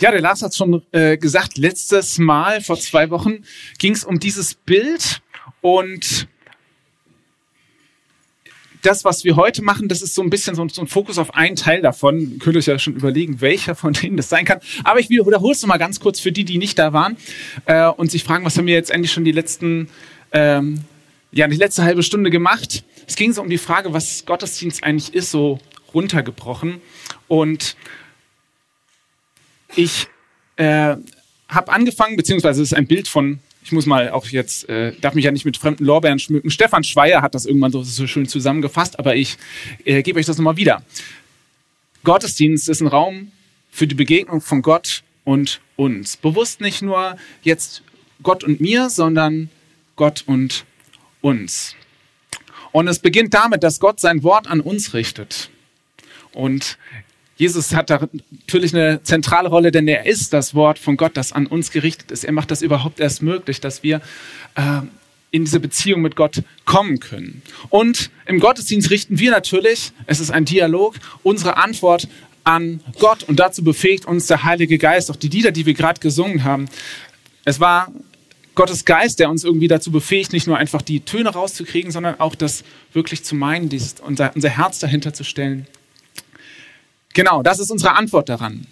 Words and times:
Ja, 0.00 0.10
der 0.10 0.22
Lars 0.22 0.40
hat 0.40 0.54
schon 0.54 0.82
äh, 0.92 1.18
gesagt, 1.18 1.58
letztes 1.58 2.18
Mal 2.18 2.62
vor 2.62 2.80
zwei 2.80 3.10
Wochen 3.10 3.44
ging 3.78 3.92
es 3.92 4.02
um 4.02 4.18
dieses 4.18 4.54
Bild 4.54 5.20
und 5.60 6.26
das, 8.80 9.04
was 9.04 9.24
wir 9.24 9.36
heute 9.36 9.60
machen, 9.60 9.88
das 9.88 10.00
ist 10.00 10.14
so 10.14 10.22
ein 10.22 10.30
bisschen 10.30 10.54
so, 10.54 10.62
ein 10.62 10.86
Fokus 10.86 11.18
auf 11.18 11.34
einen 11.34 11.54
Teil 11.54 11.82
davon. 11.82 12.38
Könnt 12.38 12.56
ihr 12.56 12.60
euch 12.60 12.66
ja 12.66 12.78
schon 12.78 12.96
überlegen, 12.96 13.42
welcher 13.42 13.74
von 13.74 13.92
denen 13.92 14.16
das 14.16 14.30
sein 14.30 14.46
kann. 14.46 14.60
Aber 14.84 15.00
ich 15.00 15.10
wiederhole 15.10 15.52
es 15.52 15.60
nochmal 15.60 15.78
ganz 15.78 16.00
kurz 16.00 16.18
für 16.18 16.32
die, 16.32 16.46
die 16.46 16.56
nicht 16.56 16.78
da 16.78 16.94
waren 16.94 17.18
äh, 17.66 17.86
und 17.88 18.10
sich 18.10 18.24
fragen, 18.24 18.46
was 18.46 18.56
haben 18.56 18.66
wir 18.66 18.72
jetzt 18.72 18.90
endlich 18.90 19.12
schon 19.12 19.26
die 19.26 19.32
letzten, 19.32 19.90
ähm, 20.32 20.80
ja, 21.30 21.46
die 21.46 21.56
letzte 21.56 21.82
halbe 21.82 22.02
Stunde 22.02 22.30
gemacht. 22.30 22.84
Es 23.06 23.16
ging 23.16 23.34
so 23.34 23.42
um 23.42 23.50
die 23.50 23.58
Frage, 23.58 23.92
was 23.92 24.24
Gottesdienst 24.24 24.82
eigentlich 24.82 25.12
ist, 25.12 25.30
so 25.30 25.58
runtergebrochen. 25.92 26.80
Und 27.28 27.76
ich 29.76 30.06
äh, 30.56 30.96
habe 31.48 31.72
angefangen, 31.72 32.16
beziehungsweise 32.16 32.62
es 32.62 32.72
ist 32.72 32.76
ein 32.76 32.86
Bild 32.86 33.08
von, 33.08 33.40
ich 33.64 33.72
muss 33.72 33.86
mal 33.86 34.10
auch 34.10 34.26
jetzt, 34.26 34.68
äh, 34.68 34.92
darf 35.00 35.14
mich 35.14 35.24
ja 35.24 35.32
nicht 35.32 35.44
mit 35.44 35.56
fremden 35.56 35.84
Lorbeeren 35.84 36.18
schmücken. 36.18 36.50
Stefan 36.50 36.84
Schweier 36.84 37.22
hat 37.22 37.34
das 37.34 37.46
irgendwann 37.46 37.72
so, 37.72 37.82
so 37.82 38.06
schön 38.06 38.26
zusammengefasst, 38.26 38.98
aber 38.98 39.16
ich 39.16 39.36
äh, 39.84 40.02
gebe 40.02 40.18
euch 40.18 40.26
das 40.26 40.38
nochmal 40.38 40.56
wieder. 40.56 40.82
Gottesdienst 42.04 42.68
ist 42.68 42.80
ein 42.80 42.86
Raum 42.86 43.32
für 43.70 43.86
die 43.86 43.94
Begegnung 43.94 44.40
von 44.40 44.62
Gott 44.62 45.02
und 45.24 45.60
uns. 45.76 46.16
Bewusst 46.16 46.60
nicht 46.60 46.82
nur 46.82 47.16
jetzt 47.42 47.82
Gott 48.22 48.44
und 48.44 48.60
mir, 48.60 48.90
sondern 48.90 49.50
Gott 49.96 50.24
und 50.26 50.64
uns. 51.20 51.74
Und 52.72 52.88
es 52.88 53.00
beginnt 53.00 53.34
damit, 53.34 53.62
dass 53.62 53.80
Gott 53.80 54.00
sein 54.00 54.22
Wort 54.22 54.46
an 54.46 54.60
uns 54.60 54.94
richtet. 54.94 55.50
Und 56.32 56.78
Jesus 57.40 57.74
hat 57.74 57.88
da 57.88 58.06
natürlich 58.30 58.74
eine 58.74 59.02
zentrale 59.02 59.48
Rolle, 59.48 59.72
denn 59.72 59.88
er 59.88 60.04
ist 60.04 60.34
das 60.34 60.54
Wort 60.54 60.78
von 60.78 60.98
Gott, 60.98 61.16
das 61.16 61.32
an 61.32 61.46
uns 61.46 61.70
gerichtet 61.70 62.10
ist. 62.10 62.22
Er 62.22 62.32
macht 62.32 62.50
das 62.50 62.60
überhaupt 62.60 63.00
erst 63.00 63.22
möglich, 63.22 63.62
dass 63.62 63.82
wir 63.82 64.02
äh, 64.56 64.82
in 65.30 65.46
diese 65.46 65.58
Beziehung 65.58 66.02
mit 66.02 66.16
Gott 66.16 66.42
kommen 66.66 67.00
können. 67.00 67.40
Und 67.70 68.10
im 68.26 68.40
Gottesdienst 68.40 68.90
richten 68.90 69.18
wir 69.18 69.30
natürlich, 69.30 69.92
es 70.04 70.20
ist 70.20 70.30
ein 70.30 70.44
Dialog, 70.44 70.96
unsere 71.22 71.56
Antwort 71.56 72.08
an 72.44 72.82
Gott 72.98 73.22
und 73.22 73.40
dazu 73.40 73.64
befähigt 73.64 74.04
uns 74.04 74.26
der 74.26 74.44
Heilige 74.44 74.76
Geist, 74.76 75.10
auch 75.10 75.16
die 75.16 75.28
Lieder, 75.28 75.50
die 75.50 75.64
wir 75.64 75.72
gerade 75.72 75.98
gesungen 75.98 76.44
haben. 76.44 76.68
Es 77.46 77.58
war 77.58 77.90
Gottes 78.54 78.84
Geist, 78.84 79.18
der 79.18 79.30
uns 79.30 79.44
irgendwie 79.44 79.68
dazu 79.68 79.90
befähigt, 79.90 80.34
nicht 80.34 80.46
nur 80.46 80.58
einfach 80.58 80.82
die 80.82 81.00
Töne 81.00 81.30
rauszukriegen, 81.30 81.90
sondern 81.90 82.20
auch 82.20 82.34
das 82.34 82.64
wirklich 82.92 83.24
zu 83.24 83.34
meinen, 83.34 83.70
dieses, 83.70 83.94
unser, 84.00 84.32
unser 84.34 84.50
Herz 84.50 84.78
dahinter 84.78 85.14
zu 85.14 85.24
stellen. 85.24 85.66
Genau, 87.14 87.42
das 87.42 87.58
ist 87.58 87.70
unsere 87.70 87.94
Antwort 87.96 88.28
daran. 88.28 88.66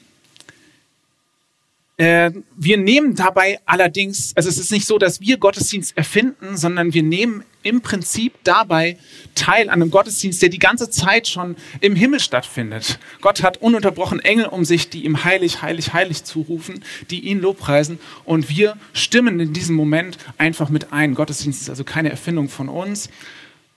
Äh, 1.98 2.30
wir 2.56 2.76
nehmen 2.76 3.16
dabei 3.16 3.58
allerdings, 3.66 4.32
also 4.36 4.48
es 4.48 4.56
ist 4.56 4.70
nicht 4.70 4.86
so, 4.86 4.98
dass 4.98 5.20
wir 5.20 5.36
Gottesdienst 5.36 5.96
erfinden, 5.96 6.56
sondern 6.56 6.94
wir 6.94 7.02
nehmen 7.02 7.42
im 7.64 7.80
Prinzip 7.80 8.34
dabei 8.44 8.98
teil 9.34 9.68
an 9.68 9.82
einem 9.82 9.90
Gottesdienst, 9.90 10.40
der 10.40 10.48
die 10.48 10.60
ganze 10.60 10.90
Zeit 10.90 11.26
schon 11.26 11.56
im 11.80 11.96
Himmel 11.96 12.20
stattfindet. 12.20 13.00
Gott 13.20 13.42
hat 13.42 13.56
ununterbrochen 13.56 14.20
Engel 14.20 14.46
um 14.46 14.64
sich, 14.64 14.90
die 14.90 15.04
ihm 15.04 15.24
heilig, 15.24 15.60
heilig, 15.60 15.92
heilig 15.92 16.22
zurufen, 16.22 16.84
die 17.10 17.18
ihn 17.26 17.40
lobpreisen 17.40 17.98
und 18.24 18.48
wir 18.48 18.76
stimmen 18.92 19.40
in 19.40 19.52
diesem 19.52 19.74
Moment 19.74 20.18
einfach 20.38 20.68
mit 20.68 20.92
ein. 20.92 21.16
Gottesdienst 21.16 21.62
ist 21.62 21.68
also 21.68 21.82
keine 21.82 22.10
Erfindung 22.10 22.48
von 22.48 22.68
uns. 22.68 23.10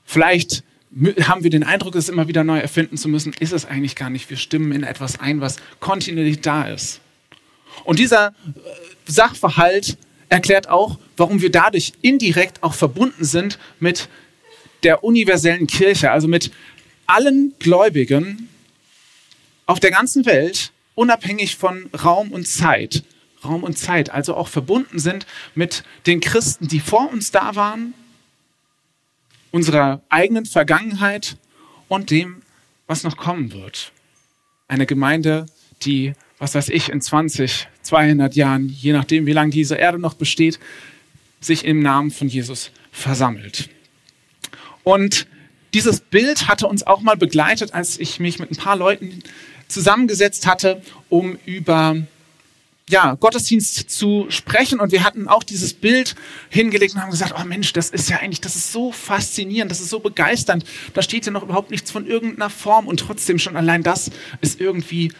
Vielleicht 0.06 0.64
haben 1.22 1.44
wir 1.44 1.50
den 1.50 1.64
Eindruck, 1.64 1.96
es 1.96 2.10
immer 2.10 2.28
wieder 2.28 2.44
neu 2.44 2.60
erfinden 2.60 2.98
zu 2.98 3.08
müssen, 3.08 3.34
ist 3.40 3.54
es 3.54 3.66
eigentlich 3.66 3.96
gar 3.96 4.10
nicht. 4.10 4.30
Wir 4.30 4.38
stimmen 4.38 4.72
in 4.72 4.84
etwas 4.84 5.20
ein, 5.20 5.42
was 5.42 5.58
kontinuierlich 5.80 6.42
da 6.42 6.68
ist. 6.68 7.00
Und 7.86 8.00
dieser 8.00 8.28
äh, 8.28 8.32
Sachverhalt 9.06 9.98
erklärt 10.30 10.70
auch, 10.70 11.00
warum 11.18 11.42
wir 11.42 11.52
dadurch 11.52 11.94
indirekt 12.02 12.64
auch 12.64 12.74
verbunden 12.74 13.24
sind 13.24 13.58
mit 13.80 14.10
der 14.84 15.04
universellen 15.04 15.68
Kirche, 15.68 16.12
also 16.12 16.28
mit 16.28 16.52
allen 17.06 17.54
Gläubigen 17.60 18.50
auf 19.66 19.80
der 19.80 19.92
ganzen 19.92 20.26
Welt, 20.26 20.72
unabhängig 20.96 21.56
von 21.56 21.90
Raum 22.04 22.32
und 22.32 22.48
Zeit. 22.48 23.04
Raum 23.44 23.64
und 23.64 23.78
Zeit, 23.78 24.12
also 24.12 24.36
auch 24.36 24.48
verbunden 24.48 25.00
sind 25.00 25.26
mit 25.56 25.84
den 26.06 26.20
Christen, 26.20 26.68
die 26.68 26.80
vor 26.80 27.12
uns 27.12 27.32
da 27.32 27.56
waren 27.56 27.94
unserer 29.52 30.02
eigenen 30.10 30.46
Vergangenheit 30.46 31.38
und 31.88 32.10
dem, 32.10 32.42
was 32.88 33.04
noch 33.04 33.18
kommen 33.18 33.52
wird. 33.52 33.92
Eine 34.68 34.86
Gemeinde, 34.86 35.46
die, 35.84 36.14
was 36.38 36.56
weiß 36.56 36.70
ich, 36.70 36.90
in 36.90 37.02
20, 37.02 37.68
200 37.82 38.36
Jahren, 38.36 38.70
je 38.70 38.94
nachdem, 38.94 39.26
wie 39.26 39.34
lange 39.34 39.52
diese 39.52 39.76
Erde 39.76 40.00
noch 40.00 40.14
besteht, 40.14 40.60
sich 41.42 41.66
im 41.66 41.82
Namen 41.82 42.12
von 42.12 42.28
Jesus 42.28 42.72
versammelt. 42.92 43.70
Und 44.84 45.28
dieses 45.74 46.00
Bild 46.02 46.48
hatte 46.48 46.68
uns 46.68 46.86
auch 46.86 47.02
mal 47.02 47.18
begleitet, 47.18 47.74
als 47.74 48.00
ich 48.00 48.20
mich 48.20 48.40
mit 48.40 48.52
ein 48.52 48.58
paar 48.58 48.76
Leuten 48.76 49.24
zusammengesetzt 49.68 50.46
hatte, 50.46 50.82
um 51.10 51.38
über 51.46 51.96
ja, 52.92 53.16
Gottesdienst 53.16 53.90
zu 53.90 54.26
sprechen. 54.30 54.80
Und 54.80 54.92
wir 54.92 55.04
hatten 55.04 55.28
auch 55.28 55.44
dieses 55.44 55.74
Bild 55.74 56.16
hingelegt 56.50 56.94
und 56.94 57.02
haben 57.02 57.10
gesagt, 57.10 57.34
oh 57.40 57.44
Mensch, 57.46 57.74
das 57.74 57.90
ist 57.90 58.10
ja 58.10 58.18
eigentlich, 58.18 58.42
das 58.42 58.56
ist 58.56 58.72
so 58.72 58.92
faszinierend, 58.92 59.72
das 59.72 59.80
ist 59.80 59.90
so 59.90 60.00
begeisternd. 60.00 60.66
Da 60.94 61.02
steht 61.02 61.26
ja 61.26 61.32
noch 61.32 61.44
überhaupt 61.44 61.72
nichts 61.72 61.90
von 61.90 62.06
irgendeiner 62.06 62.50
Form 62.50 62.88
und 62.88 63.00
trotzdem 63.00 63.40
schon 63.40 63.56
allein 63.56 63.82
das 63.82 64.12
ist 64.42 64.60
irgendwie 64.60 65.12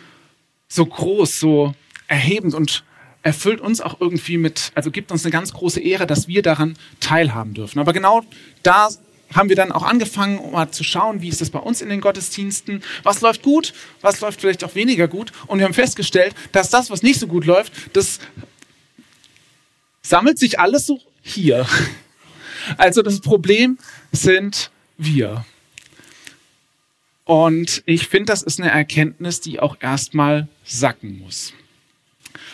so 0.68 0.86
groß, 0.86 1.40
so 1.40 1.74
erhebend 2.08 2.54
und 2.54 2.84
erfüllt 3.24 3.62
uns 3.62 3.82
auch 3.82 4.02
irgendwie 4.02 4.38
mit, 4.38 4.72
also 4.76 4.92
gibt 4.92 5.12
uns 5.12 5.24
eine 5.24 5.32
ganz 5.32 5.54
große 5.54 5.80
Ehre, 5.80 6.08
dass 6.08 6.28
wir 6.28 6.42
daran 6.42 6.76
teilhaben 7.00 7.54
dürfen. 7.54 7.80
Aber 7.80 7.94
genau 7.94 8.24
da 8.64 8.90
haben 9.34 9.50
wir 9.50 9.56
dann 9.56 9.72
auch 9.72 9.84
angefangen, 9.84 10.38
um 10.38 10.52
mal 10.52 10.72
zu 10.72 10.84
schauen, 10.84 11.22
wie 11.22 11.30
ist 11.30 11.42
das 11.42 11.50
bei 11.50 11.60
uns 11.60 11.82
in 11.82 11.90
den 11.90 12.02
Gottesdiensten, 12.02 12.84
was 13.04 13.22
läuft 13.22 13.44
gut, 13.44 13.74
was 14.02 14.22
läuft 14.22 14.42
vielleicht 14.42 14.64
auch 14.64 14.76
weniger 14.76 15.08
gut. 15.08 15.32
Und 15.48 15.60
wir 15.60 15.66
haben 15.66 15.74
festgestellt, 15.74 16.36
dass 16.52 16.70
das, 16.70 16.90
was 16.90 17.04
nicht 17.04 17.20
so 17.20 17.28
gut 17.28 17.46
läuft, 17.46 17.74
das 17.94 18.20
sammelt 20.02 20.40
sich 20.40 20.60
alles 20.60 20.86
so 20.86 21.00
hier. 21.22 21.66
Also 22.78 23.02
das 23.02 23.22
Problem 23.22 23.78
sind 24.12 24.72
wir. 24.98 25.46
Und 27.24 27.82
ich 27.86 28.08
finde, 28.08 28.26
das 28.26 28.44
ist 28.44 28.60
eine 28.60 28.70
Erkenntnis, 28.70 29.40
die 29.42 29.60
auch 29.60 29.78
erstmal 29.80 30.48
sacken 30.64 31.20
muss. 31.20 31.54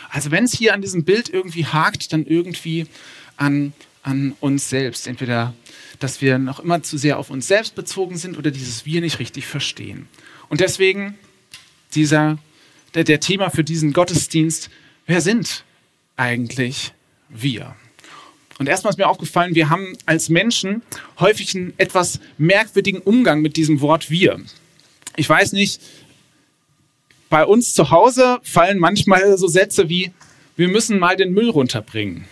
Also 0.09 0.31
wenn 0.31 0.43
es 0.43 0.53
hier 0.53 0.73
an 0.73 0.81
diesem 0.81 1.03
Bild 1.03 1.29
irgendwie 1.29 1.65
hakt, 1.65 2.13
dann 2.13 2.25
irgendwie 2.25 2.87
an, 3.37 3.73
an 4.07 4.35
uns 4.39 4.69
selbst. 4.69 5.07
Entweder 5.07 5.53
dass 5.99 6.21
wir 6.21 6.37
noch 6.37 6.59
immer 6.59 6.83
zu 6.83 6.97
sehr 6.97 7.17
auf 7.17 7.29
uns 7.29 7.47
selbst 7.47 7.75
bezogen 7.75 8.17
sind 8.17 8.37
oder 8.37 8.51
dieses 8.51 8.85
Wir 8.85 9.01
nicht 9.01 9.19
richtig 9.19 9.45
verstehen. 9.45 10.07
Und 10.49 10.61
deswegen 10.61 11.17
dieser, 11.95 12.37
der, 12.93 13.03
der 13.03 13.19
Thema 13.19 13.49
für 13.49 13.63
diesen 13.63 13.93
Gottesdienst, 13.93 14.69
wer 15.05 15.21
sind 15.21 15.63
eigentlich 16.15 16.93
wir? 17.29 17.75
Und 18.59 18.67
erstmal 18.67 18.91
ist 18.91 18.97
mir 18.97 19.07
aufgefallen, 19.07 19.55
wir 19.55 19.69
haben 19.69 19.95
als 20.05 20.29
Menschen 20.29 20.81
häufig 21.19 21.55
einen 21.55 21.73
etwas 21.77 22.19
merkwürdigen 22.37 23.01
Umgang 23.01 23.41
mit 23.41 23.55
diesem 23.55 23.81
Wort 23.81 24.09
wir. 24.09 24.39
Ich 25.15 25.29
weiß 25.29 25.53
nicht, 25.53 25.81
bei 27.29 27.45
uns 27.45 27.73
zu 27.73 27.91
Hause 27.91 28.39
fallen 28.43 28.79
manchmal 28.79 29.37
so 29.37 29.47
Sätze 29.47 29.89
wie, 29.89 30.11
wir 30.55 30.69
müssen 30.69 30.97
mal 30.97 31.15
den 31.15 31.33
Müll 31.33 31.49
runterbringen. 31.49 32.25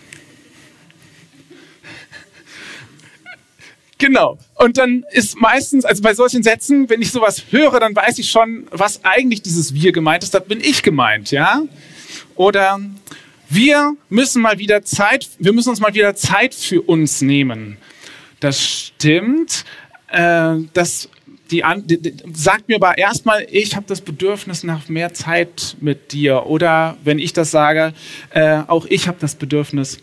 Genau. 3.98 4.38
Und 4.54 4.76
dann 4.76 5.04
ist 5.10 5.40
meistens, 5.40 5.84
also 5.84 6.02
bei 6.02 6.12
solchen 6.12 6.42
Sätzen, 6.42 6.88
wenn 6.90 7.00
ich 7.00 7.10
sowas 7.10 7.44
höre, 7.50 7.80
dann 7.80 7.96
weiß 7.96 8.18
ich 8.18 8.30
schon, 8.30 8.66
was 8.70 9.04
eigentlich 9.04 9.42
dieses 9.42 9.72
Wir 9.72 9.92
gemeint 9.92 10.22
ist. 10.22 10.34
Da 10.34 10.38
bin 10.38 10.60
ich 10.60 10.82
gemeint, 10.82 11.30
ja? 11.30 11.62
Oder 12.34 12.80
wir 13.48 13.96
müssen 14.10 14.42
mal 14.42 14.58
wieder 14.58 14.82
Zeit, 14.82 15.28
wir 15.38 15.52
müssen 15.52 15.70
uns 15.70 15.80
mal 15.80 15.94
wieder 15.94 16.14
Zeit 16.14 16.54
für 16.54 16.82
uns 16.82 17.22
nehmen. 17.22 17.78
Das 18.40 18.62
stimmt. 18.62 19.64
Äh, 20.08 20.56
das 20.74 21.08
die, 21.50 21.62
die, 21.84 22.02
die, 22.02 22.14
sagt 22.34 22.68
mir 22.68 22.76
aber 22.76 22.98
erstmal, 22.98 23.46
ich 23.50 23.76
habe 23.76 23.86
das 23.86 24.00
Bedürfnis 24.00 24.64
nach 24.64 24.88
mehr 24.88 25.14
Zeit 25.14 25.76
mit 25.80 26.12
dir. 26.12 26.46
Oder 26.46 26.96
wenn 27.04 27.18
ich 27.18 27.32
das 27.32 27.50
sage, 27.50 27.94
äh, 28.30 28.62
auch 28.66 28.86
ich 28.86 29.08
habe 29.08 29.18
das 29.20 29.36
Bedürfnis 29.36 29.98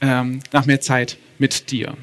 ähm, 0.00 0.40
nach 0.52 0.66
mehr 0.66 0.80
Zeit 0.80 1.16
mit 1.38 1.70
dir. 1.70 1.96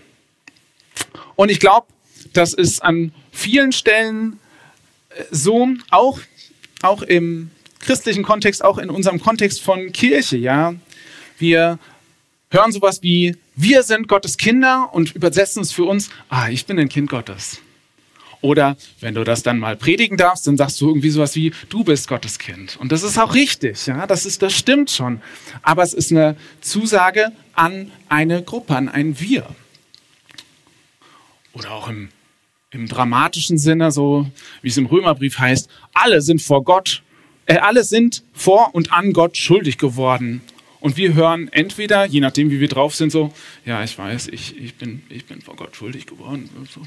Und 1.36 1.50
ich 1.50 1.60
glaube, 1.60 1.88
das 2.34 2.54
ist 2.54 2.84
an 2.84 3.14
vielen 3.32 3.72
Stellen 3.72 4.40
äh, 5.10 5.24
so, 5.32 5.70
auch, 5.92 6.20
auch 6.82 7.02
im 7.02 7.52
christlichen 7.80 8.24
Kontext, 8.24 8.64
auch 8.64 8.78
in 8.78 8.90
unserem 8.90 9.20
Kontext 9.22 9.62
von 9.62 9.92
Kirche, 9.92 10.38
ja. 10.38 10.76
Wir 11.38 11.80
hören 12.52 12.72
sowas 12.72 13.02
wie, 13.02 13.36
wir 13.56 13.84
sind 13.84 14.08
Gottes 14.08 14.38
Kinder 14.38 14.90
und 14.92 15.16
übersetzen 15.16 15.62
es 15.62 15.72
für 15.72 15.86
uns, 15.86 16.10
ah, 16.30 16.50
ich 16.50 16.66
bin 16.66 16.80
ein 16.80 16.90
Kind 16.90 17.10
Gottes. 17.10 17.62
Oder 18.42 18.78
wenn 19.02 19.16
du 19.16 19.24
das 19.24 19.44
dann 19.44 19.60
mal 19.60 19.76
predigen 19.76 20.18
darfst, 20.18 20.48
dann 20.48 20.56
sagst 20.56 20.80
du 20.80 20.88
irgendwie 20.88 21.10
sowas 21.10 21.36
wie, 21.36 21.52
du 21.68 21.84
bist 21.84 22.08
Gottes 22.08 22.40
Kind. 22.40 22.78
Und 22.78 22.92
das 22.92 23.04
ist 23.04 23.18
auch 23.18 23.34
richtig, 23.34 23.86
ja, 23.86 24.08
das 24.08 24.26
ist, 24.26 24.42
das 24.42 24.54
stimmt 24.54 24.92
schon. 24.92 25.22
Aber 25.62 25.84
es 25.84 25.94
ist 25.94 26.12
eine 26.12 26.38
Zusage 26.62 27.32
an 27.54 27.92
eine 28.08 28.42
Gruppe, 28.42 28.76
an 28.76 28.88
ein 28.88 29.20
Wir. 29.20 29.46
Oder 31.54 31.72
auch 31.72 31.90
im, 31.90 32.10
im 32.72 32.88
dramatischen 32.88 33.58
Sinne, 33.58 33.92
so 33.92 34.30
wie 34.62 34.70
es 34.70 34.78
im 34.78 34.86
Römerbrief 34.86 35.40
heißt, 35.40 35.70
alle 35.94 36.22
sind 36.22 36.42
vor 36.42 36.64
Gott, 36.64 37.04
äh, 37.46 37.58
alle 37.58 37.84
sind 37.84 38.24
vor 38.34 38.76
und 38.76 38.94
an 38.94 39.14
Gott 39.14 39.38
schuldig 39.38 39.78
geworden. 39.78 40.42
Und 40.80 40.96
wir 40.96 41.14
hören 41.14 41.50
entweder, 41.52 42.06
je 42.06 42.22
nachdem 42.22 42.52
wie 42.52 42.60
wir 42.60 42.70
drauf 42.70 42.96
sind, 42.96 43.12
so, 43.12 43.34
ja, 43.66 43.84
ich 43.84 43.98
weiß, 43.98 44.28
ich, 44.28 44.58
ich, 44.58 44.76
bin, 44.76 45.04
ich 45.10 45.26
bin 45.26 45.42
vor 45.42 45.56
Gott 45.56 45.76
schuldig 45.76 46.06
geworden. 46.06 46.50
So. 46.74 46.82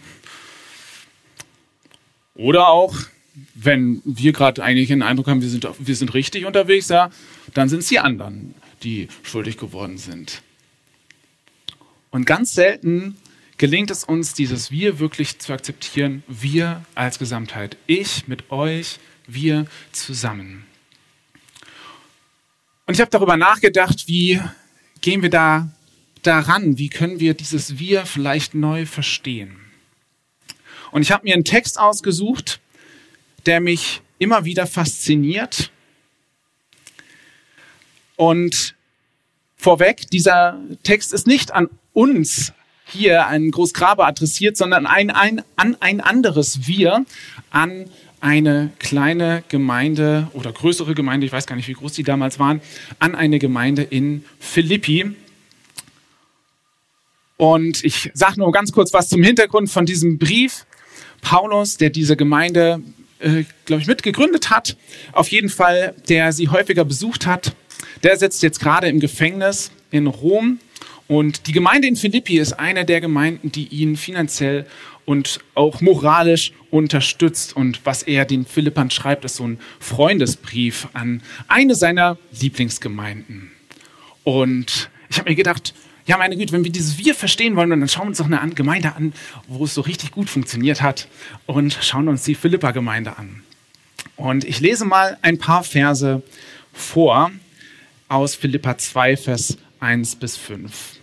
Oder 2.34 2.68
auch, 2.68 2.96
wenn 3.54 4.00
wir 4.04 4.32
gerade 4.32 4.62
eigentlich 4.62 4.88
den 4.88 5.02
Eindruck 5.02 5.26
haben, 5.26 5.42
wir 5.42 5.48
sind, 5.48 5.68
wir 5.78 5.96
sind 5.96 6.14
richtig 6.14 6.46
unterwegs, 6.46 6.88
ja, 6.88 7.10
dann 7.52 7.68
sind 7.68 7.80
es 7.80 7.88
die 7.88 7.98
anderen, 7.98 8.54
die 8.82 9.08
schuldig 9.22 9.58
geworden 9.58 9.98
sind. 9.98 10.42
Und 12.10 12.24
ganz 12.24 12.54
selten 12.54 13.16
gelingt 13.62 13.92
es 13.92 14.02
uns, 14.02 14.34
dieses 14.34 14.72
Wir 14.72 14.98
wirklich 14.98 15.38
zu 15.38 15.52
akzeptieren, 15.52 16.24
wir 16.26 16.84
als 16.96 17.20
Gesamtheit, 17.20 17.76
ich 17.86 18.26
mit 18.26 18.50
euch, 18.50 18.98
wir 19.28 19.66
zusammen. 19.92 20.66
Und 22.88 22.94
ich 22.94 23.00
habe 23.00 23.12
darüber 23.12 23.36
nachgedacht, 23.36 24.08
wie 24.08 24.40
gehen 25.00 25.22
wir 25.22 25.30
da 25.30 25.70
daran, 26.22 26.76
wie 26.76 26.88
können 26.88 27.20
wir 27.20 27.34
dieses 27.34 27.78
Wir 27.78 28.04
vielleicht 28.04 28.56
neu 28.56 28.84
verstehen. 28.84 29.60
Und 30.90 31.02
ich 31.02 31.12
habe 31.12 31.22
mir 31.22 31.34
einen 31.34 31.44
Text 31.44 31.78
ausgesucht, 31.78 32.58
der 33.46 33.60
mich 33.60 34.02
immer 34.18 34.44
wieder 34.44 34.66
fasziniert. 34.66 35.70
Und 38.16 38.74
vorweg, 39.56 40.10
dieser 40.10 40.60
Text 40.82 41.12
ist 41.12 41.28
nicht 41.28 41.52
an 41.52 41.70
uns 41.92 42.52
hier 42.92 43.26
ein 43.26 43.50
Großgraber 43.50 44.06
adressiert, 44.06 44.56
sondern 44.56 44.86
ein, 44.86 45.10
ein, 45.10 45.42
an 45.56 45.76
ein 45.80 46.00
anderes 46.00 46.66
Wir, 46.66 47.04
an 47.50 47.86
eine 48.20 48.70
kleine 48.78 49.42
Gemeinde 49.48 50.28
oder 50.32 50.52
größere 50.52 50.94
Gemeinde, 50.94 51.26
ich 51.26 51.32
weiß 51.32 51.46
gar 51.46 51.56
nicht, 51.56 51.68
wie 51.68 51.72
groß 51.72 51.92
die 51.92 52.04
damals 52.04 52.38
waren, 52.38 52.60
an 53.00 53.14
eine 53.14 53.38
Gemeinde 53.38 53.82
in 53.82 54.24
Philippi. 54.38 55.16
Und 57.36 57.82
ich 57.84 58.10
sage 58.14 58.38
nur 58.38 58.52
ganz 58.52 58.70
kurz 58.70 58.92
was 58.92 59.08
zum 59.08 59.22
Hintergrund 59.22 59.70
von 59.70 59.86
diesem 59.86 60.18
Brief. 60.18 60.66
Paulus, 61.20 61.76
der 61.76 61.90
diese 61.90 62.16
Gemeinde, 62.16 62.80
äh, 63.18 63.44
glaube 63.64 63.82
ich, 63.82 63.88
mitgegründet 63.88 64.50
hat, 64.50 64.76
auf 65.12 65.28
jeden 65.28 65.48
Fall, 65.48 65.94
der 66.08 66.32
sie 66.32 66.48
häufiger 66.48 66.84
besucht 66.84 67.26
hat, 67.26 67.56
der 68.04 68.16
sitzt 68.16 68.42
jetzt 68.42 68.60
gerade 68.60 68.88
im 68.88 69.00
Gefängnis 69.00 69.72
in 69.90 70.06
Rom 70.06 70.58
und 71.08 71.46
die 71.46 71.52
Gemeinde 71.52 71.88
in 71.88 71.96
Philippi 71.96 72.38
ist 72.38 72.54
eine 72.54 72.84
der 72.84 73.00
Gemeinden, 73.00 73.52
die 73.52 73.66
ihn 73.68 73.96
finanziell 73.96 74.66
und 75.04 75.40
auch 75.54 75.80
moralisch 75.80 76.52
unterstützt. 76.70 77.56
Und 77.56 77.84
was 77.84 78.02
er 78.02 78.24
den 78.24 78.46
Philippern 78.46 78.90
schreibt, 78.90 79.24
ist 79.24 79.36
so 79.36 79.44
ein 79.44 79.58
Freundesbrief 79.80 80.88
an 80.92 81.22
eine 81.48 81.74
seiner 81.74 82.18
Lieblingsgemeinden. 82.40 83.50
Und 84.24 84.90
ich 85.10 85.18
habe 85.18 85.30
mir 85.30 85.36
gedacht, 85.36 85.74
ja, 86.06 86.16
meine 86.16 86.36
Güte, 86.36 86.52
wenn 86.52 86.64
wir 86.64 86.72
dieses 86.72 86.98
Wir 86.98 87.14
verstehen 87.14 87.54
wollen, 87.56 87.70
dann 87.70 87.88
schauen 87.88 88.04
wir 88.04 88.08
uns 88.08 88.18
doch 88.18 88.30
eine 88.30 88.54
Gemeinde 88.54 88.94
an, 88.96 89.12
wo 89.46 89.64
es 89.64 89.74
so 89.74 89.82
richtig 89.82 90.10
gut 90.10 90.28
funktioniert 90.28 90.82
hat 90.82 91.08
und 91.46 91.78
schauen 91.80 92.08
uns 92.08 92.24
die 92.24 92.34
Philippa-Gemeinde 92.34 93.16
an. 93.18 93.42
Und 94.16 94.44
ich 94.44 94.60
lese 94.60 94.84
mal 94.84 95.16
ein 95.22 95.38
paar 95.38 95.62
Verse 95.62 96.22
vor 96.72 97.30
aus 98.08 98.34
Philippa 98.34 98.78
2, 98.78 99.16
Vers 99.16 99.58
1 99.82 100.16
bis 100.16 100.36
5. 100.36 101.00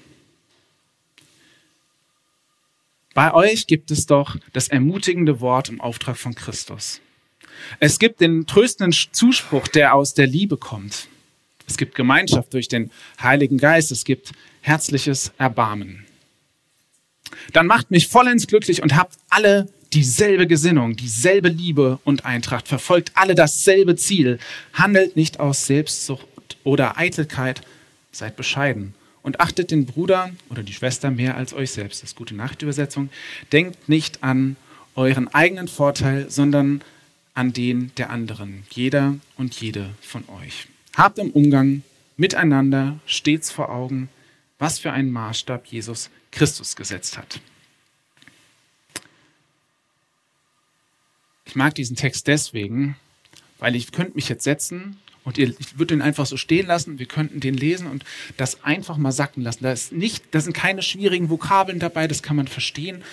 Bei 3.14 3.34
euch 3.34 3.68
gibt 3.68 3.92
es 3.92 4.06
doch 4.06 4.38
das 4.54 4.70
ermutigende 4.70 5.42
Wort 5.42 5.68
im 5.68 5.81
Auftrag 5.81 6.18
von 6.18 6.34
Christus. 6.34 7.02
Es 7.81 8.00
gibt 8.00 8.22
den 8.22 8.48
tröstenden 8.48 8.98
Zuspruch, 9.12 9.68
der 9.68 9.94
aus 9.94 10.14
der 10.14 10.28
Liebe 10.28 10.56
kommt. 10.56 11.10
Es 11.68 11.76
gibt 11.76 11.94
Gemeinschaft 11.94 12.54
durch 12.54 12.70
den 12.70 12.90
Heiligen 13.22 13.58
Geist. 13.58 13.92
Es 13.92 14.06
gibt 14.06 14.31
herzliches 14.62 15.34
Erbarmen. 15.38 16.06
Dann 17.52 17.68
macht 17.68 17.92
mich 17.92 18.08
vollends 18.08 18.48
glücklich 18.48 18.81
und 18.81 18.96
habt 18.96 19.18
alle 19.30 19.68
dieselbe 19.92 20.48
Gesinnung, 20.48 20.96
dieselbe 20.96 21.50
Liebe 21.50 22.00
und 22.06 22.24
Eintracht, 22.24 22.70
verfolgt 22.70 23.12
alle 23.16 23.36
dasselbe 23.36 23.98
Ziel, 23.98 24.40
handelt 24.72 25.18
nicht 25.18 25.40
aus 25.42 25.66
Selbstsucht 25.66 26.26
oder 26.64 26.98
Eitelkeit, 26.98 27.62
seid 28.11 28.35
bescheiden 28.35 28.94
und 29.21 29.39
achtet 29.39 29.71
den 29.71 29.85
Bruder 29.85 30.31
oder 30.50 30.63
die 30.63 30.73
Schwester 30.73 31.11
mehr 31.11 31.35
als 31.35 31.53
euch 31.53 31.71
selbst. 31.71 32.01
Das 32.01 32.11
ist 32.11 32.15
gute 32.15 32.35
Nachtübersetzung. 32.35 33.09
Denkt 33.51 33.89
nicht 33.89 34.23
an 34.23 34.56
euren 34.95 35.27
eigenen 35.27 35.67
Vorteil, 35.67 36.29
sondern 36.29 36.81
an 37.33 37.53
den 37.53 37.91
der 37.95 38.09
anderen, 38.09 38.65
jeder 38.71 39.15
und 39.38 39.59
jede 39.61 39.91
von 40.01 40.27
euch. 40.29 40.67
Habt 40.95 41.19
im 41.19 41.31
Umgang 41.31 41.83
miteinander 42.17 43.00
stets 43.06 43.51
vor 43.51 43.69
Augen, 43.69 44.09
was 44.57 44.79
für 44.79 44.91
einen 44.91 45.11
Maßstab 45.11 45.65
Jesus 45.67 46.09
Christus 46.31 46.75
gesetzt 46.75 47.17
hat. 47.17 47.39
Ich 51.45 51.56
mag 51.56 51.73
diesen 51.75 51.95
Text 51.95 52.27
deswegen, 52.27 52.95
weil 53.57 53.75
ich 53.75 53.91
könnte 53.91 54.15
mich 54.15 54.29
jetzt 54.29 54.44
setzen 54.44 54.97
und 55.30 55.38
ihr, 55.38 55.54
ich 55.60 55.78
würde 55.78 55.94
den 55.94 56.02
einfach 56.02 56.26
so 56.26 56.38
stehen 56.38 56.66
lassen. 56.66 56.98
Wir 56.98 57.06
könnten 57.06 57.40
den 57.40 57.54
lesen 57.54 57.86
und 57.86 58.04
das 58.36 58.64
einfach 58.64 58.98
mal 58.98 59.12
sacken 59.12 59.44
lassen. 59.44 59.64
Da, 59.64 59.72
ist 59.72 59.92
nicht, 59.92 60.24
da 60.31 60.42
sind 60.42 60.54
keine 60.54 60.81
schwierigen 60.81 61.30
Vokabeln 61.30 61.78
dabei, 61.78 62.08
das 62.08 62.24
kann 62.24 62.36
man 62.36 62.48
verstehen 62.48 63.04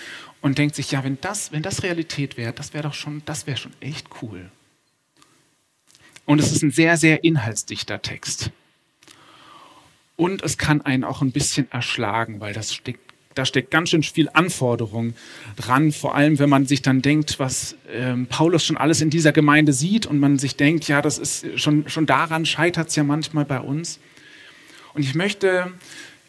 und 0.41 0.57
denkt 0.57 0.73
sich, 0.73 0.89
ja, 0.89 1.03
wenn 1.03 1.19
das, 1.21 1.51
wenn 1.51 1.61
das 1.61 1.83
Realität 1.83 2.35
wäre, 2.35 2.53
das 2.53 2.73
wäre 2.73 2.81
doch 2.81 2.95
schon, 2.95 3.21
das 3.25 3.45
wäre 3.45 3.57
schon 3.57 3.73
echt 3.81 4.07
cool. 4.23 4.49
Und 6.25 6.39
es 6.39 6.51
ist 6.51 6.63
ein 6.63 6.71
sehr, 6.71 6.97
sehr 6.97 7.23
inhaltsdichter 7.23 8.01
Text. 8.01 8.49
Und 10.15 10.41
es 10.41 10.57
kann 10.57 10.81
einen 10.81 11.03
auch 11.03 11.21
ein 11.21 11.31
bisschen 11.31 11.71
erschlagen, 11.71 12.39
weil 12.39 12.53
das 12.53 12.73
steckt 12.73 13.06
da 13.37 13.45
steckt 13.45 13.71
ganz 13.71 13.89
schön 13.89 14.03
viel 14.03 14.29
Anforderung 14.33 15.13
dran, 15.55 15.91
vor 15.91 16.15
allem 16.15 16.39
wenn 16.39 16.49
man 16.49 16.65
sich 16.65 16.81
dann 16.81 17.01
denkt, 17.01 17.39
was 17.39 17.75
ähm, 17.91 18.27
Paulus 18.27 18.65
schon 18.65 18.77
alles 18.77 19.01
in 19.01 19.09
dieser 19.09 19.31
Gemeinde 19.31 19.73
sieht 19.73 20.05
und 20.05 20.19
man 20.19 20.39
sich 20.39 20.55
denkt, 20.55 20.87
ja, 20.87 21.01
das 21.01 21.17
ist 21.17 21.45
schon, 21.59 21.87
schon 21.89 22.05
daran 22.05 22.45
scheitert 22.45 22.89
es 22.89 22.95
ja 22.95 23.03
manchmal 23.03 23.45
bei 23.45 23.59
uns. 23.59 23.99
Und 24.93 25.03
ich 25.03 25.15
möchte 25.15 25.71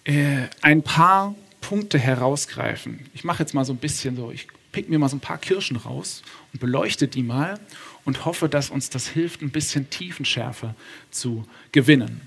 äh, 0.04 0.46
ein 0.62 0.82
paar 0.82 1.34
Punkte 1.60 1.98
herausgreifen. 1.98 3.00
Ich 3.14 3.24
mache 3.24 3.42
jetzt 3.42 3.54
mal 3.54 3.64
so 3.64 3.72
ein 3.72 3.78
bisschen 3.78 4.16
so, 4.16 4.30
ich 4.30 4.48
pick 4.72 4.88
mir 4.88 4.98
mal 4.98 5.08
so 5.08 5.16
ein 5.16 5.20
paar 5.20 5.38
Kirschen 5.38 5.76
raus 5.76 6.22
und 6.52 6.60
beleuchte 6.60 7.08
die 7.08 7.22
mal 7.22 7.58
und 8.04 8.24
hoffe, 8.24 8.48
dass 8.48 8.70
uns 8.70 8.90
das 8.90 9.08
hilft, 9.08 9.42
ein 9.42 9.50
bisschen 9.50 9.90
Tiefenschärfe 9.90 10.74
zu 11.10 11.44
gewinnen. 11.72 12.20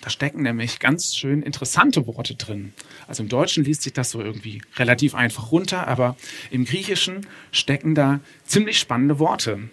Da 0.00 0.08
stecken 0.08 0.42
nämlich 0.42 0.78
ganz 0.78 1.14
schön 1.14 1.42
interessante 1.42 2.06
Worte 2.06 2.34
drin. 2.34 2.72
Also 3.06 3.22
im 3.22 3.28
Deutschen 3.28 3.64
liest 3.64 3.82
sich 3.82 3.92
das 3.92 4.10
so 4.10 4.20
irgendwie 4.22 4.62
relativ 4.76 5.14
einfach 5.14 5.52
runter, 5.52 5.86
aber 5.86 6.16
im 6.50 6.64
Griechischen 6.64 7.26
stecken 7.52 7.94
da 7.94 8.20
ziemlich 8.44 8.78
spannende 8.78 9.18
Worte 9.18 9.68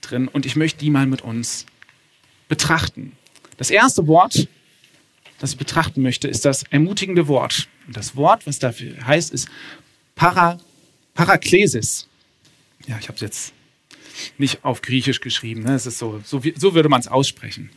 drin 0.00 0.26
und 0.26 0.44
ich 0.44 0.56
möchte 0.56 0.80
die 0.80 0.90
mal 0.90 1.06
mit 1.06 1.22
uns 1.22 1.66
betrachten. 2.48 3.12
Das 3.58 3.70
erste 3.70 4.06
Wort, 4.06 4.48
das 5.38 5.52
ich 5.52 5.58
betrachten 5.58 6.02
möchte, 6.02 6.26
ist 6.26 6.44
das 6.44 6.64
ermutigende 6.64 7.28
Wort. 7.28 7.68
Und 7.86 7.96
das 7.96 8.16
Wort, 8.16 8.46
was 8.46 8.58
dafür 8.58 9.06
heißt, 9.06 9.32
ist 9.32 9.48
Para, 10.16 10.58
Paraklesis. 11.14 12.08
Ja, 12.86 12.98
ich 12.98 13.08
habe 13.08 13.14
es 13.14 13.20
jetzt 13.20 13.52
nicht 14.36 14.64
auf 14.64 14.82
Griechisch 14.82 15.20
geschrieben. 15.20 15.62
Ne? 15.62 15.74
Es 15.74 15.86
ist 15.86 15.98
so, 15.98 16.20
so, 16.24 16.42
so 16.56 16.74
würde 16.74 16.88
man 16.88 17.00
es 17.00 17.08
aussprechen. 17.08 17.70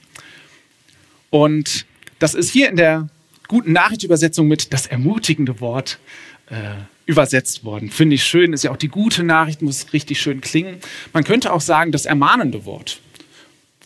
Und 1.34 1.88
das 2.20 2.36
ist 2.36 2.52
hier 2.52 2.70
in 2.70 2.76
der 2.76 3.10
guten 3.48 3.72
Nachrichtübersetzung 3.72 4.48
mit 4.48 4.72
das 4.72 4.86
ermutigende 4.86 5.60
Wort 5.62 5.98
äh, 6.52 6.76
übersetzt 7.08 7.66
worden. 7.66 7.90
Finde 7.90 8.14
ich 8.14 8.24
schön, 8.24 8.54
ist 8.54 8.64
ja 8.64 8.70
auch 8.70 8.78
die 8.78 8.88
gute 8.88 9.24
Nachricht, 9.24 9.64
muss 9.64 9.94
richtig 9.94 10.22
schön 10.22 10.42
klingen. 10.42 10.78
Man 11.12 11.24
könnte 11.24 11.52
auch 11.52 11.62
sagen, 11.62 11.92
das 11.92 12.06
ermahnende 12.06 12.66
Wort. 12.66 13.02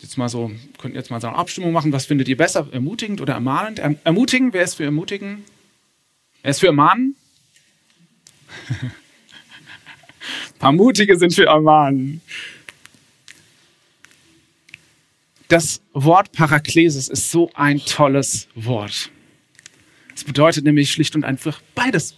Jetzt 0.01 0.17
mal 0.17 0.27
so, 0.27 0.51
könnten 0.77 0.97
jetzt 0.97 1.09
mal 1.09 1.21
so 1.21 1.27
eine 1.27 1.37
Abstimmung 1.37 1.71
machen, 1.71 1.93
was 1.93 2.05
findet 2.05 2.27
ihr 2.27 2.35
besser, 2.35 2.67
ermutigend 2.73 3.21
oder 3.21 3.35
ermahnend? 3.35 3.79
Erm 3.79 3.95
ermutigen, 4.03 4.51
wer 4.51 4.63
ist 4.63 4.73
für 4.73 4.83
ermutigen? 4.83 5.45
Wer 6.41 6.51
ist 6.51 6.59
für 6.59 6.67
ermahnen? 6.67 7.15
Ein 8.81 8.91
paar 10.59 10.73
Mutige 10.73 11.17
sind 11.17 11.33
für 11.33 11.45
ermahnen. 11.45 12.19
Das 15.47 15.81
Wort 15.93 16.33
Paraklesis 16.33 17.07
ist 17.07 17.31
so 17.31 17.49
ein 17.53 17.79
tolles 17.79 18.47
Wort. 18.55 19.11
Es 20.13 20.23
bedeutet 20.23 20.65
nämlich 20.65 20.91
schlicht 20.91 21.15
und 21.15 21.23
einfach 21.23 21.61
beides. 21.73 22.15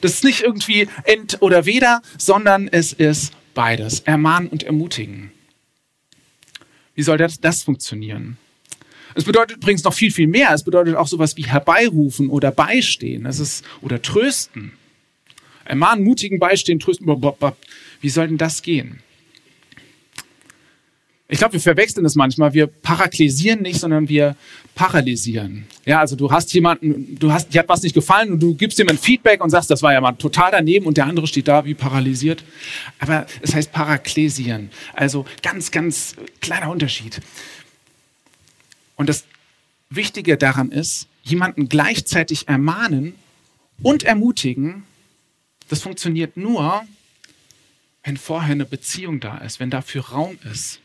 Das 0.00 0.14
ist 0.14 0.24
nicht 0.24 0.42
irgendwie 0.42 0.88
ent 1.04 1.38
oder 1.40 1.66
weder, 1.66 2.00
sondern 2.16 2.68
es 2.68 2.92
ist 2.92 3.34
beides. 3.54 4.00
Ermahnen 4.00 4.48
und 4.48 4.62
ermutigen. 4.62 5.32
Wie 6.94 7.02
soll 7.02 7.18
das, 7.18 7.40
das 7.40 7.62
funktionieren? 7.62 8.38
Es 9.14 9.24
bedeutet 9.24 9.58
übrigens 9.58 9.84
noch 9.84 9.92
viel, 9.92 10.10
viel 10.10 10.28
mehr. 10.28 10.52
Es 10.54 10.62
bedeutet 10.62 10.94
auch 10.94 11.08
sowas 11.08 11.36
wie 11.36 11.42
herbeirufen 11.42 12.30
oder 12.30 12.52
beistehen. 12.52 13.24
Das 13.24 13.38
ist, 13.38 13.64
oder 13.82 14.00
trösten. 14.00 14.72
Ermahnen, 15.64 16.04
mutigen, 16.04 16.38
beistehen, 16.38 16.78
trösten. 16.78 17.06
Wie 18.00 18.08
soll 18.08 18.28
denn 18.28 18.38
das 18.38 18.62
gehen? 18.62 19.02
Ich 21.32 21.38
glaube, 21.38 21.52
wir 21.52 21.60
verwechseln 21.60 22.02
das 22.02 22.16
manchmal. 22.16 22.54
Wir 22.54 22.66
parakläsieren 22.66 23.62
nicht, 23.62 23.78
sondern 23.78 24.08
wir 24.08 24.34
paralysieren. 24.74 25.64
Ja, 25.86 26.00
also 26.00 26.16
du 26.16 26.32
hast 26.32 26.52
jemanden, 26.52 27.16
du 27.20 27.30
hast, 27.30 27.54
dir 27.54 27.60
hat 27.60 27.68
was 27.68 27.82
nicht 27.82 27.94
gefallen 27.94 28.32
und 28.32 28.40
du 28.40 28.56
gibst 28.56 28.78
jemandem 28.78 29.00
Feedback 29.00 29.40
und 29.42 29.48
sagst, 29.50 29.70
das 29.70 29.80
war 29.80 29.92
ja 29.92 30.00
mal 30.00 30.12
total 30.12 30.50
daneben 30.50 30.86
und 30.86 30.96
der 30.96 31.06
andere 31.06 31.28
steht 31.28 31.46
da 31.46 31.64
wie 31.64 31.74
paralysiert. 31.74 32.42
Aber 32.98 33.26
es 33.42 33.54
heißt 33.54 33.70
parakläsieren. 33.70 34.70
Also 34.92 35.24
ganz, 35.40 35.70
ganz 35.70 36.16
kleiner 36.40 36.68
Unterschied. 36.68 37.20
Und 38.96 39.08
das 39.08 39.24
Wichtige 39.88 40.36
daran 40.36 40.72
ist, 40.72 41.06
jemanden 41.22 41.68
gleichzeitig 41.68 42.48
ermahnen 42.48 43.14
und 43.82 44.02
ermutigen, 44.02 44.82
das 45.68 45.80
funktioniert 45.80 46.36
nur, 46.36 46.82
wenn 48.02 48.16
vorher 48.16 48.50
eine 48.52 48.64
Beziehung 48.64 49.20
da 49.20 49.38
ist, 49.38 49.60
wenn 49.60 49.70
dafür 49.70 50.06
Raum 50.06 50.36
ist. 50.50 50.80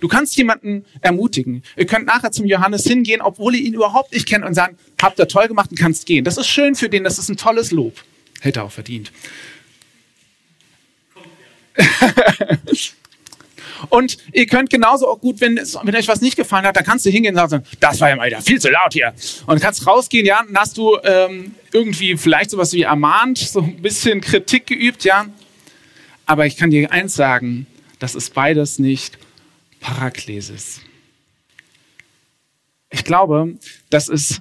Du 0.00 0.08
kannst 0.08 0.36
jemanden 0.36 0.84
ermutigen. 1.00 1.62
Ihr 1.76 1.86
könnt 1.86 2.06
nachher 2.06 2.32
zum 2.32 2.46
Johannes 2.46 2.84
hingehen, 2.84 3.20
obwohl 3.20 3.54
ihr 3.54 3.62
ihn 3.62 3.74
überhaupt 3.74 4.12
nicht 4.12 4.28
kennt 4.28 4.44
und 4.44 4.54
sagen, 4.54 4.76
habt 5.00 5.18
ihr 5.18 5.28
toll 5.28 5.48
gemacht 5.48 5.70
und 5.70 5.78
kannst 5.78 6.06
gehen. 6.06 6.24
Das 6.24 6.36
ist 6.36 6.46
schön 6.48 6.74
für 6.74 6.88
den, 6.88 7.04
das 7.04 7.18
ist 7.18 7.28
ein 7.28 7.36
tolles 7.36 7.70
Lob. 7.70 7.94
Hätte 8.40 8.60
er 8.60 8.64
auch 8.64 8.72
verdient. 8.72 9.12
und 13.88 14.16
ihr 14.32 14.46
könnt 14.46 14.70
genauso 14.70 15.08
auch 15.08 15.20
gut, 15.20 15.40
wenn, 15.40 15.56
wenn 15.56 15.96
euch 15.96 16.08
was 16.08 16.20
nicht 16.20 16.36
gefallen 16.36 16.64
hat, 16.66 16.76
dann 16.76 16.84
kannst 16.84 17.04
du 17.06 17.10
hingehen 17.10 17.34
und 17.36 17.48
sagen, 17.48 17.64
das 17.80 18.00
war 18.00 18.10
ja 18.10 18.16
mal 18.16 18.26
wieder 18.26 18.40
viel 18.40 18.60
zu 18.60 18.70
laut 18.70 18.92
hier. 18.92 19.12
Und 19.46 19.60
kannst 19.60 19.86
rausgehen, 19.86 20.26
ja, 20.26 20.42
dann 20.44 20.56
hast 20.56 20.76
du 20.76 20.98
ähm, 21.02 21.54
irgendwie 21.72 22.16
vielleicht 22.16 22.50
sowas 22.50 22.72
wie 22.72 22.82
ermahnt, 22.82 23.38
so 23.38 23.60
ein 23.60 23.82
bisschen 23.82 24.20
Kritik 24.20 24.66
geübt, 24.66 25.04
ja. 25.04 25.26
Aber 26.26 26.46
ich 26.46 26.56
kann 26.56 26.70
dir 26.70 26.90
eins 26.92 27.14
sagen, 27.14 27.66
das 27.98 28.14
ist 28.14 28.34
beides 28.34 28.78
nicht 28.78 29.18
Paraklesis. 29.84 30.80
Ich 32.88 33.04
glaube, 33.04 33.58
das, 33.90 34.08
ist, 34.08 34.40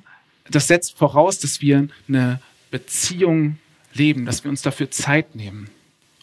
das 0.50 0.70
setzt 0.70 0.98
voraus, 0.98 1.38
dass 1.40 1.60
wir 1.60 1.90
eine 2.08 2.40
Beziehung 2.72 3.58
leben, 3.94 4.26
dass 4.26 4.46
wir 4.46 4.50
uns 4.50 4.62
dafür 4.62 4.90
Zeit 4.90 5.36
nehmen. 5.36 5.70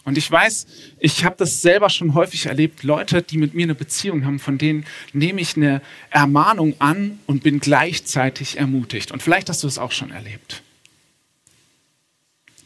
Und 0.05 0.17
ich 0.17 0.31
weiß, 0.31 0.67
ich 0.99 1.23
habe 1.27 1.37
das 1.37 1.61
selber 1.61 1.91
schon 1.91 2.15
häufig 2.15 2.47
erlebt, 2.47 2.83
Leute, 2.83 3.21
die 3.21 3.37
mit 3.37 3.53
mir 3.53 3.65
eine 3.65 3.75
Beziehung 3.75 4.25
haben, 4.25 4.39
von 4.39 4.57
denen 4.57 4.87
nehme 5.12 5.43
ich 5.43 5.55
eine 5.55 5.83
Ermahnung 6.09 6.75
an 6.79 7.21
und 7.27 7.43
bin 7.43 7.61
gleichzeitig 7.61 8.57
ermutigt. 8.57 9.12
Und 9.12 9.23
vielleicht 9.23 9.50
hast 9.50 9.62
du 9.62 9.67
es 9.67 9.77
auch 9.77 9.93
schon 9.93 10.12
erlebt. 10.12 10.62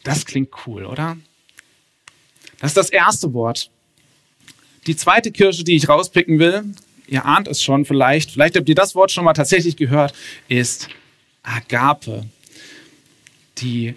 Das 0.05 0.25
klingt 0.25 0.51
cool, 0.67 0.87
oder? 0.87 1.17
Das 2.61 2.71
ist 2.71 2.77
das 2.77 2.91
erste 2.91 3.33
Wort. 3.35 3.71
Die 4.87 4.97
zweite 4.97 5.33
Kirsche, 5.33 5.65
die 5.65 5.77
ich 5.77 5.89
rauspicken 5.89 6.39
will, 6.39 6.65
ihr 7.07 7.25
ahnt 7.25 7.49
es 7.49 7.63
schon 7.63 7.85
vielleicht, 7.85 8.33
vielleicht 8.33 8.57
habt 8.57 8.69
ihr 8.69 8.75
das 8.75 8.95
Wort 8.95 9.11
schon 9.11 9.25
mal 9.25 9.33
tatsächlich 9.33 9.77
gehört, 9.77 10.15
ist 10.49 10.89
Agape. 11.43 12.27
Die, 13.59 13.95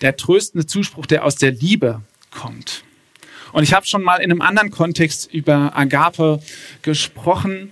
der 0.00 0.16
tröstende 0.16 0.66
Zuspruch, 0.66 1.06
der 1.06 1.24
aus 1.24 1.36
der 1.36 1.52
Liebe 1.52 2.02
kommt. 2.30 2.84
Und 3.52 3.62
ich 3.62 3.72
habe 3.72 3.86
schon 3.86 4.02
mal 4.02 4.16
in 4.16 4.30
einem 4.30 4.42
anderen 4.42 4.70
Kontext 4.70 5.32
über 5.32 5.76
Agape 5.76 6.40
gesprochen. 6.82 7.70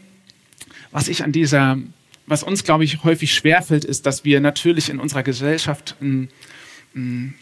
Was 0.90 1.08
ich 1.08 1.22
an 1.22 1.32
dieser, 1.32 1.78
was 2.26 2.42
uns, 2.42 2.64
glaube 2.64 2.84
ich, 2.84 3.04
häufig 3.04 3.34
schwerfällt, 3.34 3.84
ist, 3.84 4.06
dass 4.06 4.24
wir 4.24 4.40
natürlich 4.40 4.88
in 4.88 5.00
unserer 5.00 5.22
Gesellschaft 5.22 5.96
ein, 6.00 6.30
ein 6.94 7.34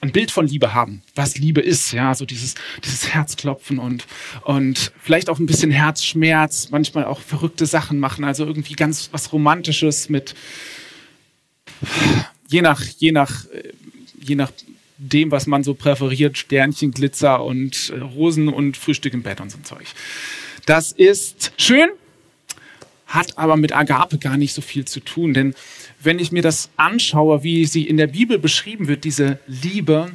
ein 0.00 0.12
Bild 0.12 0.30
von 0.30 0.46
Liebe 0.46 0.74
haben, 0.74 1.02
was 1.14 1.38
Liebe 1.38 1.60
ist, 1.60 1.92
ja, 1.92 2.14
so 2.14 2.26
dieses, 2.26 2.54
dieses 2.84 3.08
Herzklopfen 3.14 3.78
und, 3.78 4.06
und 4.42 4.92
vielleicht 5.00 5.30
auch 5.30 5.38
ein 5.38 5.46
bisschen 5.46 5.70
Herzschmerz, 5.70 6.68
manchmal 6.70 7.06
auch 7.06 7.20
verrückte 7.20 7.66
Sachen 7.66 7.98
machen, 7.98 8.24
also 8.24 8.44
irgendwie 8.44 8.74
ganz 8.74 9.08
was 9.12 9.32
Romantisches 9.32 10.08
mit, 10.08 10.34
je 12.48 12.62
nach, 12.62 12.82
je 12.98 13.12
nach, 13.12 13.46
je 14.20 14.34
nach 14.34 14.52
dem, 14.98 15.30
was 15.30 15.46
man 15.46 15.64
so 15.64 15.74
präferiert, 15.74 16.38
Sternchen, 16.38 16.90
Glitzer 16.90 17.44
und 17.44 17.90
äh, 17.90 18.00
Rosen 18.00 18.48
und 18.48 18.76
Frühstück 18.76 19.14
im 19.14 19.22
Bett 19.22 19.40
und 19.40 19.50
so 19.50 19.58
ein 19.58 19.64
Zeug. 19.64 19.86
Das 20.64 20.92
ist 20.92 21.52
schön, 21.58 21.88
hat 23.06 23.38
aber 23.38 23.56
mit 23.56 23.74
Agape 23.74 24.18
gar 24.18 24.36
nicht 24.36 24.52
so 24.52 24.62
viel 24.62 24.84
zu 24.84 25.00
tun, 25.00 25.34
denn 25.34 25.54
wenn 26.00 26.18
ich 26.18 26.32
mir 26.32 26.42
das 26.42 26.70
anschaue, 26.76 27.42
wie 27.42 27.64
sie 27.66 27.86
in 27.86 27.96
der 27.96 28.08
Bibel 28.08 28.38
beschrieben 28.38 28.88
wird, 28.88 29.04
diese 29.04 29.38
Liebe, 29.46 30.12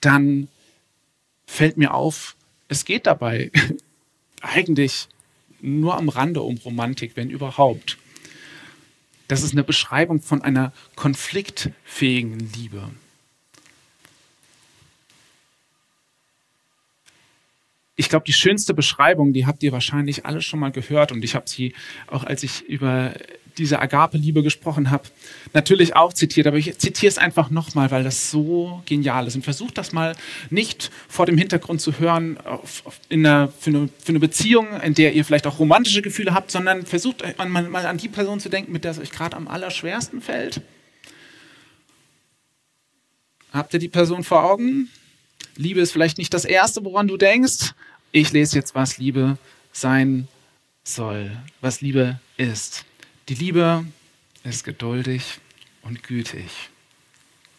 dann 0.00 0.48
fällt 1.46 1.76
mir 1.76 1.94
auf, 1.94 2.36
es 2.68 2.84
geht 2.84 3.06
dabei 3.06 3.50
eigentlich 4.40 5.08
nur 5.60 5.96
am 5.96 6.08
Rande 6.08 6.42
um 6.42 6.56
Romantik, 6.58 7.12
wenn 7.16 7.30
überhaupt. 7.30 7.98
Das 9.26 9.42
ist 9.42 9.52
eine 9.52 9.64
Beschreibung 9.64 10.20
von 10.22 10.42
einer 10.42 10.72
konfliktfähigen 10.94 12.38
Liebe. 12.54 12.88
ich 17.98 18.08
glaube, 18.08 18.24
die 18.24 18.32
schönste 18.32 18.74
Beschreibung, 18.74 19.32
die 19.32 19.44
habt 19.44 19.60
ihr 19.64 19.72
wahrscheinlich 19.72 20.24
alle 20.24 20.40
schon 20.40 20.60
mal 20.60 20.70
gehört 20.70 21.10
und 21.10 21.24
ich 21.24 21.34
habe 21.34 21.48
sie 21.48 21.74
auch, 22.06 22.22
als 22.22 22.44
ich 22.44 22.62
über 22.62 23.12
diese 23.58 23.80
Agape-Liebe 23.80 24.42
gesprochen 24.42 24.90
habe, 24.90 25.04
natürlich 25.52 25.96
auch 25.96 26.12
zitiert, 26.12 26.46
aber 26.46 26.56
ich 26.56 26.78
zitiere 26.78 27.08
es 27.08 27.18
einfach 27.18 27.50
nochmal, 27.50 27.90
weil 27.90 28.04
das 28.04 28.30
so 28.30 28.82
genial 28.86 29.26
ist. 29.26 29.36
Und 29.36 29.42
versucht 29.42 29.76
das 29.76 29.92
mal 29.92 30.14
nicht 30.50 30.90
vor 31.08 31.26
dem 31.26 31.36
Hintergrund 31.36 31.80
zu 31.80 31.98
hören 31.98 32.38
auf, 32.38 32.86
auf 32.86 33.00
einer, 33.10 33.48
für, 33.48 33.70
eine, 33.70 33.88
für, 34.02 34.10
eine, 34.10 34.20
Beziehung, 34.20 34.68
in 34.80 34.94
der 34.94 35.12
ihr 35.14 35.24
vielleicht 35.24 35.46
auch 35.46 35.58
romantische 35.58 36.02
Gefühle 36.02 36.32
habt, 36.32 36.50
sondern 36.50 36.86
versucht 36.86 37.22
mal, 37.38 37.68
mal 37.68 37.86
an 37.86 37.98
die 37.98 38.08
Person 38.08 38.40
zu 38.40 38.48
denken, 38.48 38.72
mit 38.72 38.84
der 38.84 38.92
es 38.92 38.98
euch 38.98 39.10
gerade 39.10 39.36
am 39.36 39.48
allerschwersten 39.48 40.20
fällt. 40.20 40.62
Habt 43.52 43.74
ihr 43.74 43.80
die 43.80 43.88
Person 43.88 44.24
vor 44.24 44.44
Augen? 44.44 44.88
Liebe 45.56 45.80
ist 45.80 45.92
vielleicht 45.92 46.18
nicht 46.18 46.32
das 46.32 46.44
Erste, 46.44 46.84
woran 46.84 47.08
du 47.08 47.16
denkst. 47.16 47.72
Ich 48.12 48.32
lese 48.32 48.56
jetzt, 48.56 48.74
was 48.74 48.98
Liebe 48.98 49.38
sein 49.72 50.28
soll, 50.84 51.36
was 51.60 51.80
Liebe 51.80 52.20
ist. 52.36 52.84
Die 53.28 53.34
Liebe 53.34 53.84
ist 54.42 54.64
geduldig 54.64 55.38
und 55.82 56.02
gütig. 56.02 56.70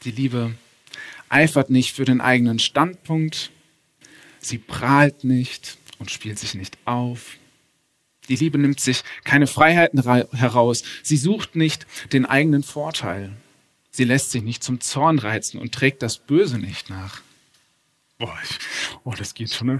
Die 0.03 0.09
Liebe 0.09 0.55
eifert 1.29 1.69
nicht 1.69 1.93
für 1.93 2.05
den 2.05 2.21
eigenen 2.21 2.57
Standpunkt. 2.57 3.51
Sie 4.39 4.57
prahlt 4.57 5.23
nicht 5.23 5.77
und 5.99 6.09
spielt 6.09 6.39
sich 6.39 6.55
nicht 6.55 6.75
auf. 6.85 7.37
Die 8.29 8.35
Liebe 8.35 8.57
nimmt 8.57 8.79
sich 8.79 9.03
keine 9.23 9.45
Freiheiten 9.45 10.01
heraus. 10.01 10.83
Sie 11.03 11.17
sucht 11.17 11.55
nicht 11.55 11.85
den 12.13 12.25
eigenen 12.25 12.63
Vorteil. 12.63 13.31
Sie 13.91 14.05
lässt 14.05 14.31
sich 14.31 14.41
nicht 14.41 14.63
zum 14.63 14.81
Zorn 14.81 15.19
reizen 15.19 15.59
und 15.59 15.73
trägt 15.73 16.01
das 16.01 16.17
Böse 16.17 16.57
nicht 16.57 16.89
nach. 16.89 17.21
Boah, 18.17 18.37
ich, 18.43 18.57
oh, 19.03 19.13
das 19.15 19.35
geht 19.35 19.53
schon. 19.53 19.67
Ne? 19.67 19.79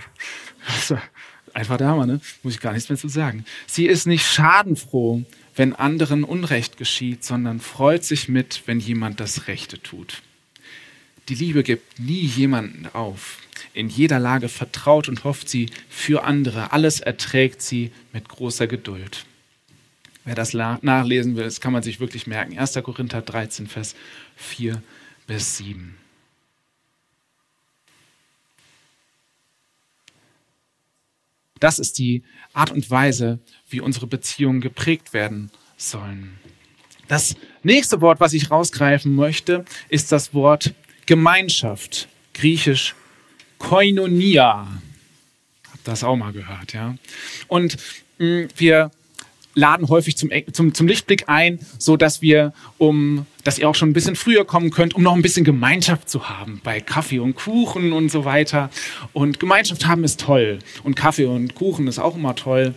Einfach 1.54 1.78
da 1.78 1.96
mal, 1.96 2.06
ne? 2.06 2.22
Muss 2.44 2.54
ich 2.54 2.60
gar 2.60 2.74
nichts 2.74 2.90
mehr 2.90 2.98
zu 2.98 3.08
sagen. 3.08 3.44
Sie 3.66 3.86
ist 3.86 4.06
nicht 4.06 4.26
schadenfroh, 4.26 5.24
wenn 5.60 5.76
anderen 5.76 6.24
Unrecht 6.24 6.78
geschieht, 6.78 7.26
sondern 7.26 7.60
freut 7.60 8.06
sich 8.06 8.30
mit, 8.30 8.64
wenn 8.66 8.80
jemand 8.80 9.20
das 9.20 9.48
Rechte 9.50 9.78
tut. 9.84 10.22
Die 11.28 11.36
Liebe 11.36 11.64
gibt 11.64 12.00
nie 12.00 12.22
jemanden 12.22 12.88
auf. 12.94 13.40
In 13.74 13.90
jeder 13.90 14.20
Lage 14.20 14.48
vertraut 14.48 15.10
und 15.10 15.26
hofft 15.26 15.50
sie 15.50 15.70
für 15.90 16.24
andere. 16.24 16.72
Alles 16.72 17.02
erträgt 17.02 17.62
sie 17.62 17.92
mit 18.14 18.30
großer 18.30 18.68
Geduld. 18.68 19.26
Wer 20.24 20.36
das 20.36 20.54
nachlesen 20.54 21.36
will, 21.36 21.44
das 21.44 21.60
kann 21.60 21.74
man 21.74 21.84
sich 21.84 22.00
wirklich 22.00 22.26
merken. 22.26 22.58
1. 22.58 22.76
Korinther 22.82 23.22
13, 23.22 23.68
Vers 23.68 23.96
4 24.38 24.82
bis 25.28 25.58
7. 25.58 25.98
Das 31.60 31.80
ist 31.80 31.98
die 32.00 32.24
Art 32.54 32.72
und 32.72 32.90
Weise, 32.90 33.40
wie 33.70 33.82
unsere 33.82 34.08
Beziehungen 34.08 34.62
geprägt 34.62 35.14
werden 35.14 35.52
sollen. 35.78 36.40
Das 37.08 37.36
nächste 37.64 38.02
Wort, 38.02 38.20
was 38.20 38.34
ich 38.34 38.52
rausgreifen 38.52 39.16
möchte, 39.16 39.66
ist 39.90 40.12
das 40.12 40.34
Wort 40.34 40.74
Gemeinschaft. 41.06 42.08
Griechisch 42.34 42.96
Koinonia. 43.58 44.68
Habt 45.72 45.88
das 45.88 46.04
auch 46.04 46.16
mal 46.16 46.32
gehört, 46.32 46.74
ja? 46.74 46.96
Und 47.48 47.78
mm, 48.20 48.44
wir 48.56 48.92
laden 49.60 49.90
häufig 49.90 50.18
zum, 50.18 50.32
zum, 50.52 50.74
zum 50.74 50.88
Lichtblick 50.88 51.28
ein, 51.28 51.60
so 51.78 51.98
dass 51.98 52.22
wir, 52.22 52.54
um, 52.78 53.26
dass 53.44 53.60
ihr 53.60 53.70
auch 53.70 53.76
schon 53.76 53.90
ein 53.90 53.94
bisschen 53.94 54.16
früher 54.16 54.46
kommen 54.46 54.72
könnt, 54.72 54.96
um 54.96 55.04
noch 55.04 55.14
ein 55.14 55.22
bisschen 55.22 55.44
Gemeinschaft 55.44 56.10
zu 56.10 56.30
haben 56.30 56.62
bei 56.64 56.80
Kaffee 56.80 57.20
und 57.20 57.36
Kuchen 57.36 57.94
und 57.94 58.10
so 58.10 58.26
weiter. 58.26 58.70
Und 59.14 59.40
Gemeinschaft 59.40 59.86
haben 59.86 60.04
ist 60.04 60.20
toll. 60.20 60.60
Und 60.84 60.96
Kaffee 60.96 61.26
und 61.26 61.56
Kuchen 61.56 61.88
ist 61.88 62.00
auch 62.00 62.16
immer 62.16 62.36
toll. 62.36 62.74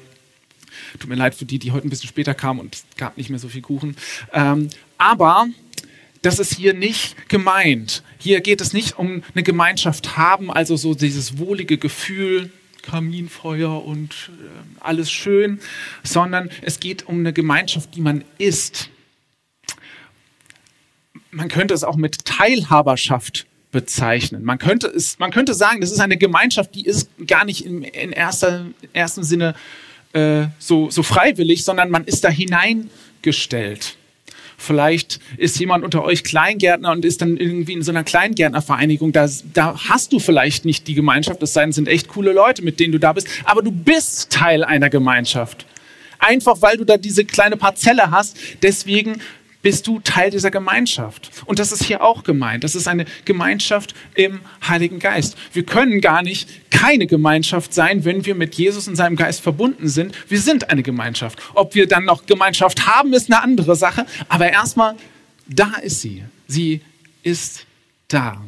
Tut 0.99 1.09
mir 1.09 1.17
leid 1.17 1.35
für 1.35 1.45
die, 1.45 1.59
die 1.59 1.73
heute 1.73 1.87
ein 1.87 1.91
bisschen 1.91 2.09
später 2.09 2.35
kamen 2.35 2.61
und 2.61 2.75
es 2.75 2.85
gab 2.97 3.17
nicht 3.17 3.31
mehr 3.31 3.39
so 3.39 3.49
viel 3.49 3.63
Kuchen. 3.63 3.97
Ähm, 4.33 4.69
aber 4.99 5.47
das 6.23 6.39
ist 6.39 6.55
hier 6.55 6.73
nicht 6.73 7.29
gemeint. 7.29 8.03
Hier 8.19 8.41
geht 8.41 8.61
es 8.61 8.73
nicht 8.73 8.99
um 8.99 9.23
eine 9.35 9.43
Gemeinschaft 9.43 10.17
haben, 10.17 10.51
also 10.53 10.77
so 10.77 10.95
dieses 10.95 11.39
wohlige 11.39 11.79
Gefühl, 11.79 12.51
Kaminfeuer 12.83 13.85
und 13.85 14.31
äh, 14.31 14.81
alles 14.81 15.11
schön, 15.11 15.61
sondern 16.03 16.51
es 16.63 16.81
geht 16.81 17.07
um 17.07 17.21
eine 17.21 17.33
Gemeinschaft, 17.33 17.95
die 17.95 18.01
man 18.01 18.25
ist. 18.39 18.91
Man 21.31 21.49
könnte 21.49 21.73
es 21.73 21.85
auch 21.85 21.97
mit 21.97 22.25
Teilhaberschaft 22.25 23.47
bezeichnen. 23.71 24.45
Man 24.45 24.59
könnte, 24.59 24.87
es, 24.89 25.19
man 25.19 25.31
könnte 25.31 25.55
sagen, 25.55 25.81
das 25.81 25.91
ist 25.91 26.01
eine 26.01 26.19
Gemeinschaft, 26.19 26.75
die 26.75 26.85
ist 26.85 27.09
gar 27.27 27.45
nicht 27.45 27.65
im, 27.65 27.83
in 27.83 28.13
erster, 28.13 28.67
ersten 28.93 29.25
Sinne 29.25 29.55
äh, 30.13 30.47
so, 30.59 30.91
so 30.91 31.03
freiwillig, 31.03 31.65
sondern 31.65 31.91
man 31.91 32.05
ist 32.05 32.23
da 32.25 32.29
hineingestellt. 32.29 33.97
Vielleicht 34.63 35.19
ist 35.37 35.59
jemand 35.59 35.85
unter 35.85 36.05
euch 36.05 36.23
Kleingärtner 36.23 36.93
und 36.93 37.05
ist 37.05 37.21
dann 37.21 37.37
irgendwie 37.37 37.73
in 37.73 37.83
so 37.83 37.91
einer 37.91 38.05
Kleingärtnervereinigung. 38.05 39.13
Da, 39.13 39.29
da 39.53 39.77
hast 39.89 40.13
du 40.13 40.19
vielleicht 40.19 40.65
nicht 40.65 40.87
die 40.87 40.95
Gemeinschaft, 40.95 41.43
es 41.43 41.55
sind 41.55 41.89
echt 41.89 42.09
coole 42.09 42.33
Leute, 42.33 42.63
mit 42.63 42.79
denen 42.79 42.93
du 42.93 42.99
da 42.99 43.13
bist, 43.13 43.29
aber 43.45 43.63
du 43.63 43.73
bist 43.73 44.31
Teil 44.31 44.63
einer 44.65 44.89
Gemeinschaft. 44.89 45.67
Einfach 46.21 46.63
weil 46.63 46.77
du 46.77 46.85
da 46.85 46.97
diese 46.97 47.25
kleine 47.25 47.57
Parzelle 47.57 48.13
hast. 48.13 48.39
Deswegen 48.63 49.21
bist 49.63 49.87
du 49.87 50.01
Teil 50.01 50.31
dieser 50.31 50.51
Gemeinschaft. 50.51 51.31
Und 51.47 51.59
das 51.59 51.73
ist 51.73 51.85
hier 51.85 52.03
auch 52.03 52.25
gemeint. 52.25 52.65
Das 52.65 52.75
ist 52.75 52.89
eine 52.89 53.07
Gemeinschaft 53.25 53.95
im 54.15 54.41
Heiligen 54.67 54.99
Geist. 54.99 55.37
Wir 55.53 55.65
können 55.65 56.01
gar 56.01 56.23
nicht 56.23 56.71
keine 56.71 57.07
Gemeinschaft 57.07 57.73
sein, 57.73 58.05
wenn 58.05 58.27
wir 58.27 58.35
mit 58.35 58.57
Jesus 58.57 58.89
und 58.89 58.97
seinem 58.97 59.17
Geist 59.17 59.41
verbunden 59.41 59.89
sind. 59.89 60.15
Wir 60.29 60.41
sind 60.41 60.71
eine 60.71 60.83
Gemeinschaft. 60.83 61.39
Ob 61.55 61.75
wir 61.75 61.87
dann 61.87 62.05
noch 62.05 62.27
Gemeinschaft 62.27 62.87
haben, 62.87 63.13
ist 63.13 63.33
eine 63.33 63.41
andere 63.41 63.77
Sache. 63.77 64.05
Aber 64.29 64.51
erstmal, 64.51 64.97
da 65.47 65.75
ist 65.83 66.01
sie. 66.01 66.25
Sie 66.49 66.81
ist 67.23 67.67
da. 68.09 68.45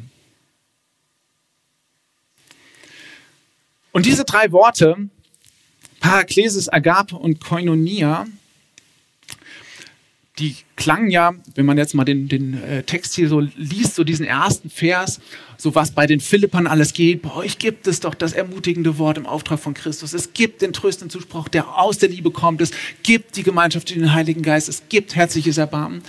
Und 3.92 4.06
diese 4.06 4.24
drei 4.24 4.50
Worte, 4.50 5.08
Paraklesis, 6.00 6.68
Agape 6.68 7.14
und 7.14 7.40
Koinonia, 7.40 8.26
die 10.38 10.56
klangen 10.74 11.10
ja, 11.10 11.32
wenn 11.54 11.64
man 11.64 11.78
jetzt 11.78 11.94
mal 11.94 12.04
den, 12.04 12.28
den 12.28 12.60
äh, 12.62 12.82
Text 12.82 13.14
hier 13.14 13.28
so 13.28 13.40
liest, 13.40 13.94
so 13.94 14.02
diesen 14.02 14.26
ersten 14.26 14.68
Vers, 14.68 15.20
so 15.56 15.76
was 15.76 15.92
bei 15.92 16.08
den 16.08 16.18
Philippern 16.18 16.66
alles 16.66 16.92
geht, 16.92 17.22
bei 17.22 17.32
euch 17.34 17.58
gibt 17.58 17.86
es 17.86 18.00
doch 18.00 18.14
das 18.14 18.32
ermutigende 18.32 18.98
Wort 18.98 19.16
im 19.16 19.26
Auftrag 19.26 19.60
von 19.60 19.74
Christus. 19.74 20.12
Es 20.12 20.32
gibt 20.32 20.62
den 20.62 20.72
tröstenden 20.72 21.10
Zuspruch, 21.10 21.48
der 21.48 21.78
aus 21.78 21.98
der 21.98 22.08
Liebe 22.08 22.32
kommt. 22.32 22.60
Es 22.60 22.72
gibt 23.04 23.36
die 23.36 23.44
Gemeinschaft 23.44 23.92
in 23.92 24.00
den 24.00 24.12
Heiligen 24.12 24.42
Geist. 24.42 24.68
Es 24.68 24.82
gibt 24.88 25.14
herzliches 25.14 25.56
Erbarmen. 25.56 26.02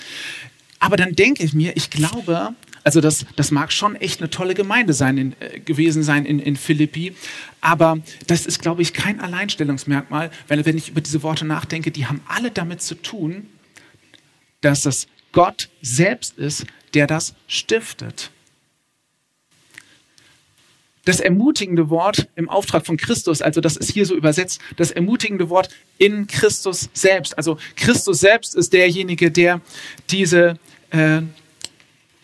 Aber 0.80 0.98
dann 0.98 1.14
denke 1.14 1.44
ich 1.44 1.54
mir, 1.54 1.78
ich 1.78 1.92
glaube, 1.92 2.56
also 2.84 3.02
das, 3.02 3.26
das 3.36 3.52
mag 3.52 3.72
schon 3.72 3.96
echt 3.96 4.22
eine 4.22 4.32
tolle 4.32 4.56
Gemeinde 4.56 4.94
sein, 4.94 5.18
in, 5.18 5.36
äh, 5.40 5.60
gewesen 5.60 6.02
sein 6.02 6.26
in, 6.26 6.40
in 6.40 6.56
Philippi, 6.56 7.16
aber 7.62 8.00
das 8.28 8.46
ist, 8.46 8.62
glaube 8.62 8.84
ich, 8.84 8.94
kein 8.94 9.20
Alleinstellungsmerkmal, 9.20 10.30
weil 10.48 10.66
wenn 10.66 10.78
ich 10.78 10.90
über 10.90 11.02
diese 11.02 11.24
Worte 11.24 11.46
nachdenke, 11.46 11.90
die 11.90 12.06
haben 12.06 12.22
alle 12.28 12.52
damit 12.52 12.84
zu 12.84 12.94
tun, 12.94 13.48
dass 14.66 14.88
es 14.88 15.08
Gott 15.32 15.70
selbst 15.82 16.40
ist, 16.40 16.66
der 16.96 17.06
das 17.06 17.36
stiftet. 17.48 18.32
Das 21.04 21.20
ermutigende 21.20 21.92
Wort 21.92 22.28
im 22.36 22.50
Auftrag 22.50 22.84
von 22.84 22.98
Christus, 22.98 23.44
also 23.44 23.62
das 23.62 23.78
ist 23.78 23.92
hier 23.92 24.08
so 24.08 24.16
übersetzt, 24.16 24.60
das 24.76 24.90
ermutigende 24.90 25.50
Wort 25.50 25.70
in 26.00 26.26
Christus 26.26 26.90
selbst. 26.94 27.38
Also 27.38 27.60
Christus 27.76 28.22
selbst 28.22 28.56
ist 28.56 28.74
derjenige, 28.74 29.30
der 29.30 29.62
diese 30.10 30.58
äh, 30.90 31.22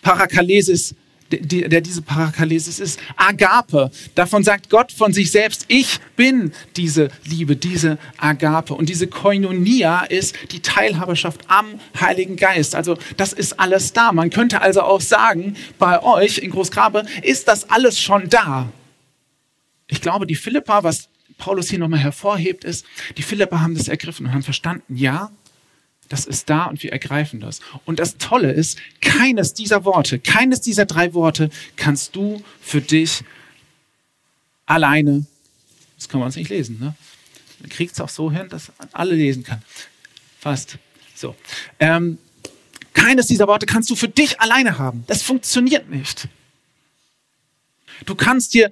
Parakalesis 0.01 0.95
der 1.31 1.81
diese 1.81 2.01
Parakalesis 2.01 2.79
ist. 2.79 2.99
Agape. 3.15 3.91
Davon 4.15 4.43
sagt 4.43 4.69
Gott 4.69 4.91
von 4.91 5.13
sich 5.13 5.31
selbst, 5.31 5.65
ich 5.67 5.99
bin 6.15 6.51
diese 6.75 7.09
Liebe, 7.25 7.55
diese 7.55 7.97
Agape. 8.17 8.73
Und 8.73 8.89
diese 8.89 9.07
Koinonia 9.07 10.01
ist 10.05 10.35
die 10.51 10.61
Teilhaberschaft 10.61 11.41
am 11.47 11.79
Heiligen 11.99 12.35
Geist. 12.35 12.75
Also 12.75 12.97
das 13.17 13.33
ist 13.33 13.59
alles 13.59 13.93
da. 13.93 14.11
Man 14.11 14.29
könnte 14.29 14.61
also 14.61 14.81
auch 14.81 15.01
sagen, 15.01 15.55
bei 15.79 16.01
euch 16.03 16.39
in 16.39 16.51
Großgrabe 16.51 17.05
ist 17.21 17.47
das 17.47 17.69
alles 17.69 17.99
schon 17.99 18.29
da. 18.29 18.69
Ich 19.87 20.01
glaube, 20.01 20.25
die 20.25 20.35
Philippa, 20.35 20.83
was 20.83 21.09
Paulus 21.37 21.69
hier 21.69 21.79
nochmal 21.79 21.99
hervorhebt, 21.99 22.63
ist, 22.63 22.85
die 23.17 23.23
Philippa 23.23 23.59
haben 23.61 23.75
das 23.75 23.87
ergriffen 23.87 24.27
und 24.27 24.33
haben 24.33 24.43
verstanden, 24.43 24.95
ja, 24.95 25.31
das 26.11 26.25
ist 26.25 26.49
da 26.49 26.65
und 26.65 26.83
wir 26.83 26.91
ergreifen 26.91 27.39
das. 27.39 27.61
Und 27.85 27.99
das 27.99 28.17
Tolle 28.17 28.51
ist, 28.51 28.77
keines 28.99 29.53
dieser 29.53 29.85
Worte, 29.85 30.19
keines 30.19 30.59
dieser 30.59 30.85
drei 30.85 31.13
Worte 31.13 31.49
kannst 31.77 32.15
du 32.15 32.43
für 32.59 32.81
dich 32.81 33.23
alleine, 34.65 35.25
das 35.97 36.09
kann 36.09 36.19
man 36.19 36.27
uns 36.27 36.35
nicht 36.35 36.49
lesen, 36.49 36.79
ne? 36.79 36.95
Man 37.59 37.69
kriegt 37.69 37.93
es 37.93 38.01
auch 38.01 38.09
so 38.09 38.31
hin, 38.31 38.49
dass 38.49 38.71
alle 38.91 39.13
lesen 39.13 39.43
kann. 39.43 39.61
Fast. 40.39 40.79
So. 41.15 41.35
Ähm, 41.79 42.17
keines 42.93 43.27
dieser 43.27 43.47
Worte 43.47 43.67
kannst 43.67 43.89
du 43.89 43.95
für 43.95 44.07
dich 44.09 44.41
alleine 44.41 44.79
haben. 44.79 45.03
Das 45.07 45.21
funktioniert 45.21 45.89
nicht. 45.89 46.27
Du 48.05 48.15
kannst 48.15 48.55
dir 48.55 48.71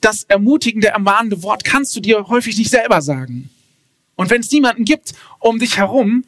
das 0.00 0.24
ermutigende, 0.24 0.88
ermahnende 0.88 1.42
Wort 1.42 1.64
kannst 1.64 1.94
du 1.96 2.00
dir 2.00 2.26
häufig 2.26 2.58
nicht 2.58 2.70
selber 2.70 3.00
sagen. 3.00 3.50
Und 4.16 4.30
wenn 4.30 4.40
es 4.40 4.50
niemanden 4.50 4.84
gibt 4.84 5.14
um 5.38 5.60
dich 5.60 5.76
herum, 5.78 6.24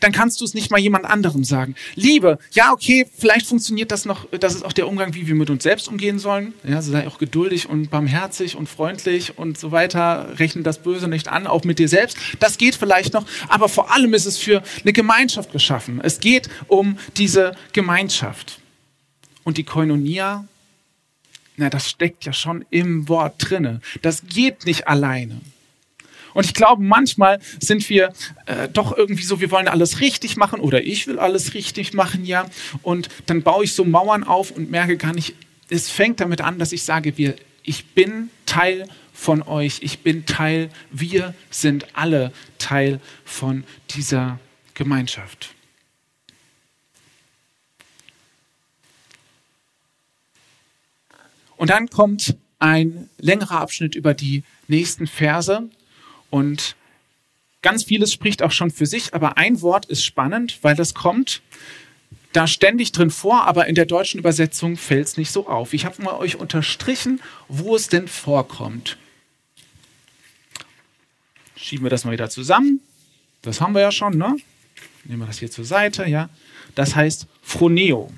dann 0.00 0.12
kannst 0.12 0.40
du 0.40 0.44
es 0.44 0.54
nicht 0.54 0.70
mal 0.70 0.80
jemand 0.80 1.04
anderem 1.04 1.44
sagen. 1.44 1.74
Liebe, 1.94 2.38
ja, 2.52 2.72
okay, 2.72 3.06
vielleicht 3.16 3.46
funktioniert 3.46 3.92
das 3.92 4.04
noch, 4.04 4.26
das 4.30 4.54
ist 4.54 4.64
auch 4.64 4.72
der 4.72 4.88
Umgang, 4.88 5.14
wie 5.14 5.26
wir 5.26 5.34
mit 5.34 5.50
uns 5.50 5.62
selbst 5.62 5.88
umgehen 5.88 6.18
sollen. 6.18 6.54
Ja, 6.64 6.82
sei 6.82 7.06
auch 7.06 7.18
geduldig 7.18 7.68
und 7.68 7.90
barmherzig 7.90 8.56
und 8.56 8.68
freundlich 8.68 9.38
und 9.38 9.58
so 9.58 9.72
weiter. 9.72 10.38
Rechne 10.38 10.62
das 10.62 10.82
Böse 10.82 11.08
nicht 11.08 11.28
an, 11.28 11.46
auch 11.46 11.64
mit 11.64 11.78
dir 11.78 11.88
selbst. 11.88 12.16
Das 12.40 12.58
geht 12.58 12.74
vielleicht 12.74 13.12
noch, 13.12 13.26
aber 13.48 13.68
vor 13.68 13.92
allem 13.92 14.14
ist 14.14 14.26
es 14.26 14.38
für 14.38 14.62
eine 14.82 14.92
Gemeinschaft 14.92 15.52
geschaffen. 15.52 16.00
Es 16.02 16.20
geht 16.20 16.48
um 16.66 16.98
diese 17.16 17.54
Gemeinschaft. 17.72 18.60
Und 19.44 19.56
die 19.56 19.64
Koinonia, 19.64 20.46
na, 21.56 21.70
das 21.70 21.88
steckt 21.88 22.24
ja 22.24 22.32
schon 22.32 22.64
im 22.70 23.08
Wort 23.08 23.34
drinne. 23.38 23.80
Das 24.02 24.22
geht 24.26 24.66
nicht 24.66 24.88
alleine. 24.88 25.40
Und 26.34 26.46
ich 26.46 26.54
glaube, 26.54 26.82
manchmal 26.82 27.40
sind 27.60 27.88
wir 27.88 28.12
äh, 28.46 28.68
doch 28.68 28.96
irgendwie 28.96 29.22
so, 29.22 29.40
wir 29.40 29.50
wollen 29.50 29.68
alles 29.68 30.00
richtig 30.00 30.36
machen 30.36 30.60
oder 30.60 30.82
ich 30.82 31.06
will 31.06 31.18
alles 31.18 31.54
richtig 31.54 31.92
machen, 31.92 32.24
ja. 32.24 32.46
Und 32.82 33.08
dann 33.26 33.42
baue 33.42 33.64
ich 33.64 33.74
so 33.74 33.84
Mauern 33.84 34.24
auf 34.24 34.50
und 34.50 34.70
merke 34.70 34.96
gar 34.96 35.12
nicht, 35.12 35.34
es 35.68 35.90
fängt 35.90 36.20
damit 36.20 36.40
an, 36.40 36.58
dass 36.58 36.72
ich 36.72 36.82
sage, 36.82 37.16
wir, 37.16 37.36
ich 37.62 37.86
bin 37.86 38.30
Teil 38.46 38.88
von 39.12 39.42
euch, 39.42 39.78
ich 39.82 40.00
bin 40.00 40.26
Teil, 40.26 40.70
wir 40.90 41.34
sind 41.50 41.86
alle 41.94 42.32
Teil 42.58 43.00
von 43.24 43.64
dieser 43.90 44.38
Gemeinschaft. 44.74 45.54
Und 51.56 51.68
dann 51.68 51.90
kommt 51.90 52.36
ein 52.58 53.10
längerer 53.18 53.60
Abschnitt 53.60 53.94
über 53.94 54.14
die 54.14 54.44
nächsten 54.68 55.06
Verse. 55.06 55.68
Und 56.30 56.76
ganz 57.62 57.84
vieles 57.84 58.12
spricht 58.12 58.42
auch 58.42 58.52
schon 58.52 58.70
für 58.70 58.86
sich, 58.86 59.14
aber 59.14 59.36
ein 59.36 59.60
Wort 59.60 59.86
ist 59.86 60.04
spannend, 60.04 60.58
weil 60.62 60.74
das 60.74 60.94
kommt 60.94 61.42
da 62.32 62.46
ständig 62.46 62.92
drin 62.92 63.10
vor, 63.10 63.44
aber 63.44 63.66
in 63.66 63.74
der 63.74 63.86
deutschen 63.86 64.20
Übersetzung 64.20 64.76
fällt 64.76 65.08
es 65.08 65.16
nicht 65.16 65.32
so 65.32 65.48
auf. 65.48 65.74
Ich 65.74 65.84
habe 65.84 66.02
mal 66.02 66.16
euch 66.16 66.36
unterstrichen, 66.36 67.20
wo 67.48 67.74
es 67.74 67.88
denn 67.88 68.06
vorkommt. 68.06 68.98
Schieben 71.56 71.84
wir 71.84 71.90
das 71.90 72.04
mal 72.04 72.12
wieder 72.12 72.30
zusammen. 72.30 72.80
Das 73.42 73.60
haben 73.60 73.74
wir 73.74 73.80
ja 73.80 73.90
schon, 73.90 74.16
ne? 74.16 74.36
Nehmen 75.04 75.22
wir 75.22 75.26
das 75.26 75.38
hier 75.38 75.50
zur 75.50 75.64
Seite, 75.64 76.06
ja. 76.06 76.30
Das 76.74 76.94
heißt 76.94 77.26
Phroneo. 77.42 78.12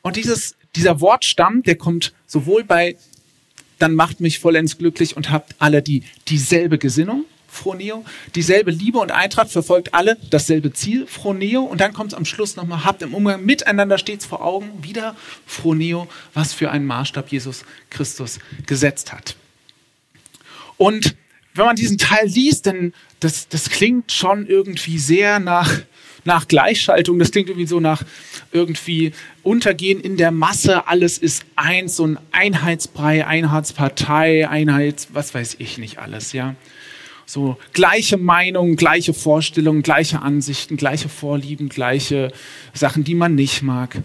Und 0.00 0.16
dieses, 0.16 0.56
dieser 0.74 1.00
Wortstamm, 1.00 1.62
der 1.62 1.76
kommt 1.76 2.12
sowohl 2.26 2.64
bei 2.64 2.96
dann 3.78 3.94
macht 3.94 4.20
mich 4.20 4.38
vollends 4.38 4.78
glücklich 4.78 5.16
und 5.16 5.30
habt 5.30 5.54
alle 5.58 5.82
die 5.82 6.04
dieselbe 6.28 6.78
Gesinnung, 6.78 7.24
Phroneo, 7.52 8.02
dieselbe 8.34 8.70
Liebe 8.70 8.98
und 8.98 9.12
Eintracht, 9.12 9.50
verfolgt 9.50 9.92
alle 9.92 10.16
dasselbe 10.30 10.72
Ziel, 10.72 11.06
Phroneo. 11.06 11.62
Und 11.62 11.82
dann 11.82 11.92
kommt 11.92 12.12
es 12.12 12.16
am 12.16 12.24
Schluss 12.24 12.56
nochmal, 12.56 12.84
habt 12.84 13.02
im 13.02 13.12
Umgang 13.12 13.44
miteinander 13.44 13.98
stets 13.98 14.24
vor 14.24 14.42
Augen, 14.42 14.82
wieder 14.82 15.14
Phroneo, 15.46 16.08
was 16.32 16.54
für 16.54 16.70
einen 16.70 16.86
Maßstab 16.86 17.30
Jesus 17.30 17.64
Christus 17.90 18.38
gesetzt 18.66 19.12
hat. 19.12 19.36
Und 20.78 21.14
wenn 21.54 21.66
man 21.66 21.76
diesen 21.76 21.98
Teil 21.98 22.26
liest, 22.26 22.66
dann 22.66 22.94
das, 23.20 23.48
das 23.48 23.68
klingt 23.68 24.10
schon 24.10 24.46
irgendwie 24.46 24.98
sehr 24.98 25.38
nach, 25.38 25.70
nach 26.24 26.48
Gleichschaltung. 26.48 27.18
Das 27.18 27.30
klingt 27.30 27.48
irgendwie 27.48 27.66
so 27.66 27.80
nach 27.80 28.02
irgendwie 28.52 29.12
Untergehen 29.42 30.00
in 30.00 30.16
der 30.16 30.30
Masse. 30.30 30.86
Alles 30.86 31.18
ist 31.18 31.44
eins, 31.56 31.96
so 31.96 32.06
ein 32.06 32.18
Einheitsbrei, 32.30 33.26
Einheitspartei, 33.26 34.48
Einheits, 34.48 35.08
was 35.12 35.34
weiß 35.34 35.56
ich 35.58 35.78
nicht 35.78 35.98
alles, 35.98 36.32
ja. 36.32 36.54
So 37.26 37.56
gleiche 37.72 38.18
Meinungen, 38.18 38.76
gleiche 38.76 39.14
Vorstellungen, 39.14 39.82
gleiche 39.82 40.22
Ansichten, 40.22 40.76
gleiche 40.76 41.08
Vorlieben, 41.08 41.68
gleiche 41.68 42.32
Sachen, 42.74 43.04
die 43.04 43.14
man 43.14 43.34
nicht 43.34 43.62
mag. 43.62 44.02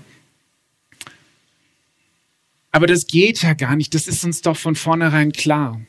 Aber 2.72 2.88
das 2.88 3.08
geht 3.08 3.42
ja 3.42 3.54
gar 3.54 3.76
nicht. 3.76 3.94
Das 3.96 4.08
ist 4.08 4.24
uns 4.24 4.42
doch 4.42 4.56
von 4.56 4.76
vornherein 4.76 5.32
klar. 5.32 5.82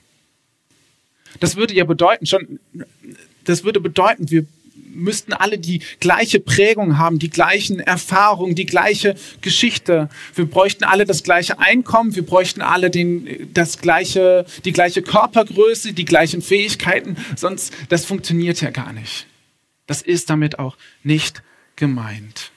Das 1.38 1.57
würde 1.57 1.75
ja 1.75 1.85
bedeuten, 1.85 2.27
schon, 2.27 2.59
das 3.45 3.62
würde 3.62 3.81
bedeuten, 3.81 4.31
wir 4.31 4.47
müssten 4.93 5.33
alle 5.33 5.59
die 5.59 5.81
gleiche 6.01 6.41
Prägung 6.41 6.99
haben, 6.99 7.19
die 7.19 7.31
gleichen 7.31 7.81
Erfahrungen, 7.81 8.55
die 8.55 8.67
gleiche 8.67 9.14
Geschichte. 9.41 10.09
Wir 10.35 10.47
bräuchten 10.47 10.85
alle 10.85 11.05
das 11.05 11.23
gleiche 11.23 11.59
Einkommen, 11.59 12.14
wir 12.14 12.27
bräuchten 12.27 12.62
alle 12.62 12.91
den, 12.91 13.53
das 13.55 13.79
gleiche, 13.79 14.45
die 14.64 14.73
gleiche 14.73 15.03
Körpergröße, 15.03 15.93
die 15.93 16.05
gleichen 16.05 16.43
Fähigkeiten, 16.43 17.17
sonst, 17.37 17.73
das 17.88 18.05
funktioniert 18.05 18.61
ja 18.61 18.71
gar 18.71 18.93
nicht. 18.93 19.27
Das 19.87 20.03
ist 20.03 20.31
damit 20.31 20.59
auch 20.59 20.77
nicht 21.03 21.43
gemeint. 21.77 22.51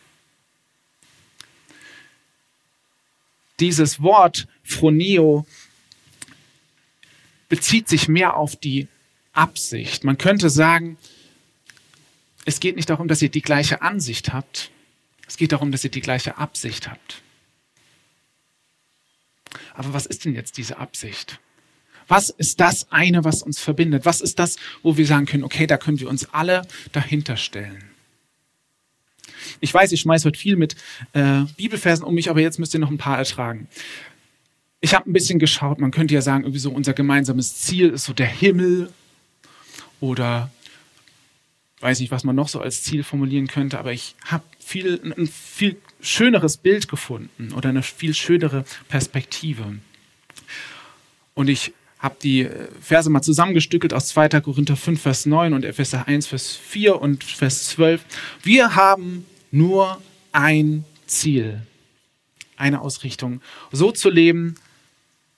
Dieses 3.59 4.01
Wort 4.01 4.47
Phroneo 4.63 5.45
bezieht 7.47 7.87
sich 7.87 8.07
mehr 8.07 8.35
auf 8.35 8.55
die 8.55 8.87
Absicht. 9.33 10.03
Man 10.03 10.17
könnte 10.17 10.49
sagen, 10.49 10.97
es 12.45 12.59
geht 12.59 12.75
nicht 12.75 12.89
darum, 12.89 13.07
dass 13.07 13.21
ihr 13.21 13.29
die 13.29 13.41
gleiche 13.41 13.81
Ansicht 13.81 14.33
habt. 14.33 14.71
Es 15.27 15.37
geht 15.37 15.51
darum, 15.51 15.71
dass 15.71 15.83
ihr 15.83 15.91
die 15.91 16.01
gleiche 16.01 16.37
Absicht 16.37 16.89
habt. 16.89 17.21
Aber 19.73 19.93
was 19.93 20.05
ist 20.05 20.25
denn 20.25 20.33
jetzt 20.33 20.57
diese 20.57 20.77
Absicht? 20.77 21.39
Was 22.07 22.29
ist 22.29 22.59
das 22.59 22.91
eine, 22.91 23.23
was 23.23 23.41
uns 23.41 23.59
verbindet? 23.59 24.05
Was 24.05 24.21
ist 24.21 24.39
das, 24.39 24.57
wo 24.81 24.97
wir 24.97 25.05
sagen 25.05 25.25
können, 25.25 25.43
okay, 25.43 25.67
da 25.67 25.77
können 25.77 25.99
wir 25.99 26.09
uns 26.09 26.33
alle 26.33 26.63
dahinter 26.91 27.37
stellen? 27.37 27.83
Ich 29.59 29.73
weiß, 29.73 29.91
ich 29.91 30.01
schmeiße 30.01 30.25
heute 30.25 30.39
viel 30.39 30.55
mit 30.55 30.75
äh, 31.13 31.43
Bibelversen 31.57 32.03
um 32.03 32.13
mich, 32.13 32.29
aber 32.29 32.41
jetzt 32.41 32.59
müsst 32.59 32.73
ihr 32.73 32.79
noch 32.79 32.91
ein 32.91 32.97
paar 32.97 33.17
ertragen. 33.17 33.67
Ich 34.81 34.93
habe 34.93 35.09
ein 35.09 35.13
bisschen 35.13 35.39
geschaut, 35.39 35.79
man 35.79 35.91
könnte 35.91 36.13
ja 36.13 36.21
sagen, 36.21 36.43
irgendwie 36.43 36.59
so 36.59 36.71
unser 36.71 36.93
gemeinsames 36.93 37.57
Ziel 37.57 37.89
ist 37.89 38.05
so 38.05 38.13
der 38.13 38.27
Himmel 38.27 38.91
oder 39.99 40.51
weiß 41.81 41.99
nicht, 41.99 42.11
was 42.11 42.23
man 42.23 42.35
noch 42.35 42.47
so 42.47 42.61
als 42.61 42.83
Ziel 42.83 43.03
formulieren 43.03 43.47
könnte, 43.47 43.79
aber 43.79 43.91
ich 43.91 44.15
habe 44.25 44.43
viel, 44.59 45.01
ein 45.17 45.27
viel 45.27 45.77
schöneres 46.01 46.57
Bild 46.57 46.87
gefunden 46.87 47.53
oder 47.53 47.69
eine 47.69 47.83
viel 47.83 48.13
schönere 48.13 48.65
Perspektive. 48.87 49.75
Und 51.33 51.49
ich 51.49 51.73
habe 51.99 52.15
die 52.21 52.49
Verse 52.81 53.09
mal 53.09 53.21
zusammengestückelt 53.21 53.93
aus 53.93 54.07
2. 54.07 54.41
Korinther 54.41 54.75
5, 54.75 55.01
Vers 55.01 55.25
9 55.25 55.53
und 55.53 55.63
Epheser 55.63 56.07
1, 56.07 56.27
Vers 56.27 56.55
4 56.55 56.99
und 56.99 57.23
Vers 57.23 57.69
12. 57.69 58.03
Wir 58.43 58.75
haben 58.75 59.25
nur 59.51 60.01
ein 60.31 60.83
Ziel, 61.05 61.61
eine 62.57 62.81
Ausrichtung, 62.81 63.41
so 63.71 63.91
zu 63.91 64.09
leben, 64.09 64.55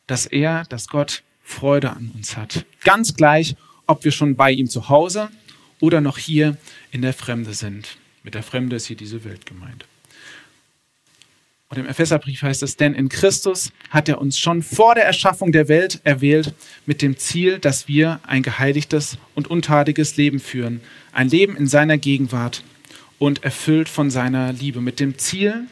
dass 0.07 0.25
er, 0.25 0.63
dass 0.65 0.87
Gott 0.87 1.23
Freude 1.43 1.91
an 1.91 2.11
uns 2.15 2.37
hat. 2.37 2.65
Ganz 2.83 3.15
gleich, 3.15 3.55
ob 3.85 4.05
wir 4.05 4.11
schon 4.11 4.35
bei 4.35 4.51
ihm 4.51 4.69
zu 4.69 4.87
Hause 4.87 5.29
oder 5.83 5.99
noch 5.99 6.17
hier 6.17 6.55
in 6.91 7.01
der 7.01 7.11
Fremde 7.11 7.53
sind. 7.53 7.97
Mit 8.23 8.35
der 8.35 8.43
Fremde 8.43 8.77
ist 8.77 8.85
hier 8.85 8.95
diese 8.95 9.25
Welt 9.25 9.45
gemeint. 9.45 9.85
Und 11.67 11.77
im 11.77 11.85
Epheserbrief 11.85 12.41
heißt 12.41 12.63
es, 12.63 12.77
denn 12.77 12.93
in 12.93 13.09
Christus 13.09 13.73
hat 13.89 14.07
er 14.07 14.21
uns 14.21 14.39
schon 14.39 14.63
vor 14.63 14.95
der 14.95 15.03
Erschaffung 15.03 15.51
der 15.51 15.67
Welt 15.67 15.99
erwählt 16.05 16.53
mit 16.85 17.01
dem 17.01 17.17
Ziel, 17.17 17.59
dass 17.59 17.89
wir 17.89 18.21
ein 18.25 18.43
geheiligtes 18.43 19.17
und 19.35 19.49
untadiges 19.49 20.15
Leben 20.15 20.39
führen. 20.39 20.79
Ein 21.11 21.27
Leben 21.27 21.57
in 21.57 21.67
seiner 21.67 21.97
Gegenwart 21.97 22.63
und 23.19 23.43
erfüllt 23.43 23.89
von 23.89 24.09
seiner 24.09 24.53
Liebe. 24.53 24.79
Mit 24.79 25.01
dem 25.01 25.17
Ziel, 25.17 25.65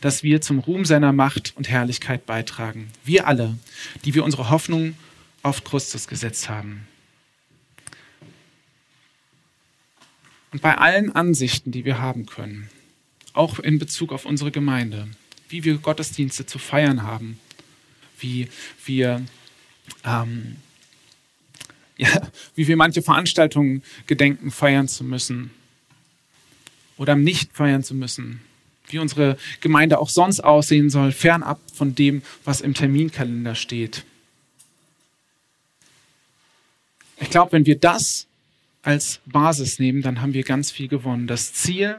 dass 0.00 0.22
wir 0.22 0.40
zum 0.40 0.60
Ruhm 0.60 0.84
seiner 0.84 1.12
Macht 1.12 1.52
und 1.56 1.68
Herrlichkeit 1.68 2.26
beitragen. 2.26 2.92
Wir 3.04 3.26
alle, 3.26 3.56
die 4.04 4.14
wir 4.14 4.22
unsere 4.22 4.50
Hoffnung 4.50 4.94
auf 5.42 5.64
Christus 5.64 6.06
gesetzt 6.06 6.48
haben. 6.48 6.86
Und 10.52 10.60
bei 10.60 10.76
allen 10.76 11.10
Ansichten, 11.10 11.72
die 11.72 11.84
wir 11.84 11.98
haben 11.98 12.26
können, 12.26 12.68
auch 13.32 13.58
in 13.58 13.78
Bezug 13.78 14.12
auf 14.12 14.26
unsere 14.26 14.50
Gemeinde, 14.50 15.08
wie 15.48 15.64
wir 15.64 15.78
Gottesdienste 15.78 16.44
zu 16.44 16.58
feiern 16.58 17.02
haben, 17.02 17.40
wie 18.18 18.48
wir, 18.84 19.22
ähm, 20.04 20.56
ja, 21.96 22.30
wie 22.54 22.68
wir 22.68 22.76
manche 22.76 23.02
Veranstaltungen 23.02 23.82
gedenken, 24.06 24.50
feiern 24.50 24.88
zu 24.88 25.04
müssen 25.04 25.50
oder 26.98 27.16
nicht 27.16 27.54
feiern 27.54 27.82
zu 27.82 27.94
müssen, 27.94 28.42
wie 28.88 28.98
unsere 28.98 29.38
Gemeinde 29.62 29.98
auch 29.98 30.10
sonst 30.10 30.40
aussehen 30.40 30.90
soll, 30.90 31.12
fernab 31.12 31.60
von 31.72 31.94
dem, 31.94 32.22
was 32.44 32.60
im 32.60 32.74
Terminkalender 32.74 33.54
steht. 33.54 34.04
Ich 37.18 37.30
glaube, 37.30 37.52
wenn 37.52 37.64
wir 37.64 37.78
das 37.78 38.26
als 38.82 39.20
Basis 39.26 39.78
nehmen, 39.78 40.02
dann 40.02 40.20
haben 40.20 40.34
wir 40.34 40.42
ganz 40.42 40.70
viel 40.70 40.88
gewonnen. 40.88 41.26
Das 41.26 41.52
Ziel 41.52 41.98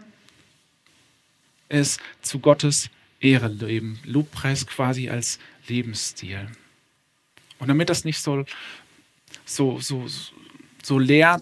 ist 1.70 2.00
zu 2.22 2.40
Gottes 2.40 2.90
Ehre 3.20 3.48
leben. 3.48 4.00
Lobpreis 4.04 4.68
quasi 4.68 5.10
als 5.10 5.40
Lebensstil. 5.68 6.48
Und 7.60 7.70
damit 7.70 7.90
das 7.90 8.04
nicht 8.04 8.20
so, 8.20 8.46
so, 9.46 9.80
so, 9.80 10.06
so 10.84 11.00
leer 11.00 11.42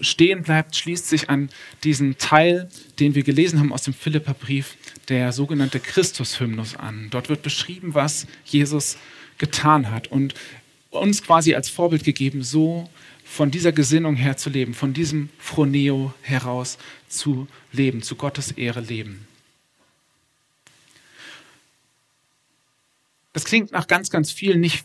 stehen 0.00 0.42
bleibt, 0.42 0.74
schließt 0.74 1.08
sich 1.08 1.30
an 1.30 1.48
diesen 1.84 2.18
Teil, 2.18 2.68
den 2.98 3.14
wir 3.14 3.22
gelesen 3.22 3.60
haben 3.60 3.72
aus 3.72 3.82
dem 3.82 3.94
Philipperbrief, 3.94 4.76
der 5.08 5.32
sogenannte 5.32 5.78
Christus-Hymnus 5.78 6.74
an. 6.74 7.08
Dort 7.10 7.28
wird 7.28 7.42
beschrieben, 7.42 7.94
was 7.94 8.26
Jesus 8.44 8.98
getan 9.38 9.92
hat 9.92 10.08
und 10.08 10.34
uns 10.90 11.22
quasi 11.22 11.54
als 11.54 11.68
Vorbild 11.68 12.02
gegeben, 12.02 12.42
so 12.42 12.90
von 13.26 13.50
dieser 13.50 13.72
Gesinnung 13.72 14.14
her 14.14 14.36
zu 14.36 14.48
leben, 14.48 14.72
von 14.72 14.94
diesem 14.94 15.28
Phroneo 15.38 16.14
heraus 16.22 16.78
zu 17.08 17.48
leben, 17.72 18.02
zu 18.02 18.14
Gottes 18.14 18.52
Ehre 18.52 18.80
leben. 18.80 19.26
Das 23.32 23.44
klingt 23.44 23.72
nach 23.72 23.88
ganz, 23.88 24.08
ganz 24.08 24.30
viel 24.30 24.56
nicht, 24.56 24.84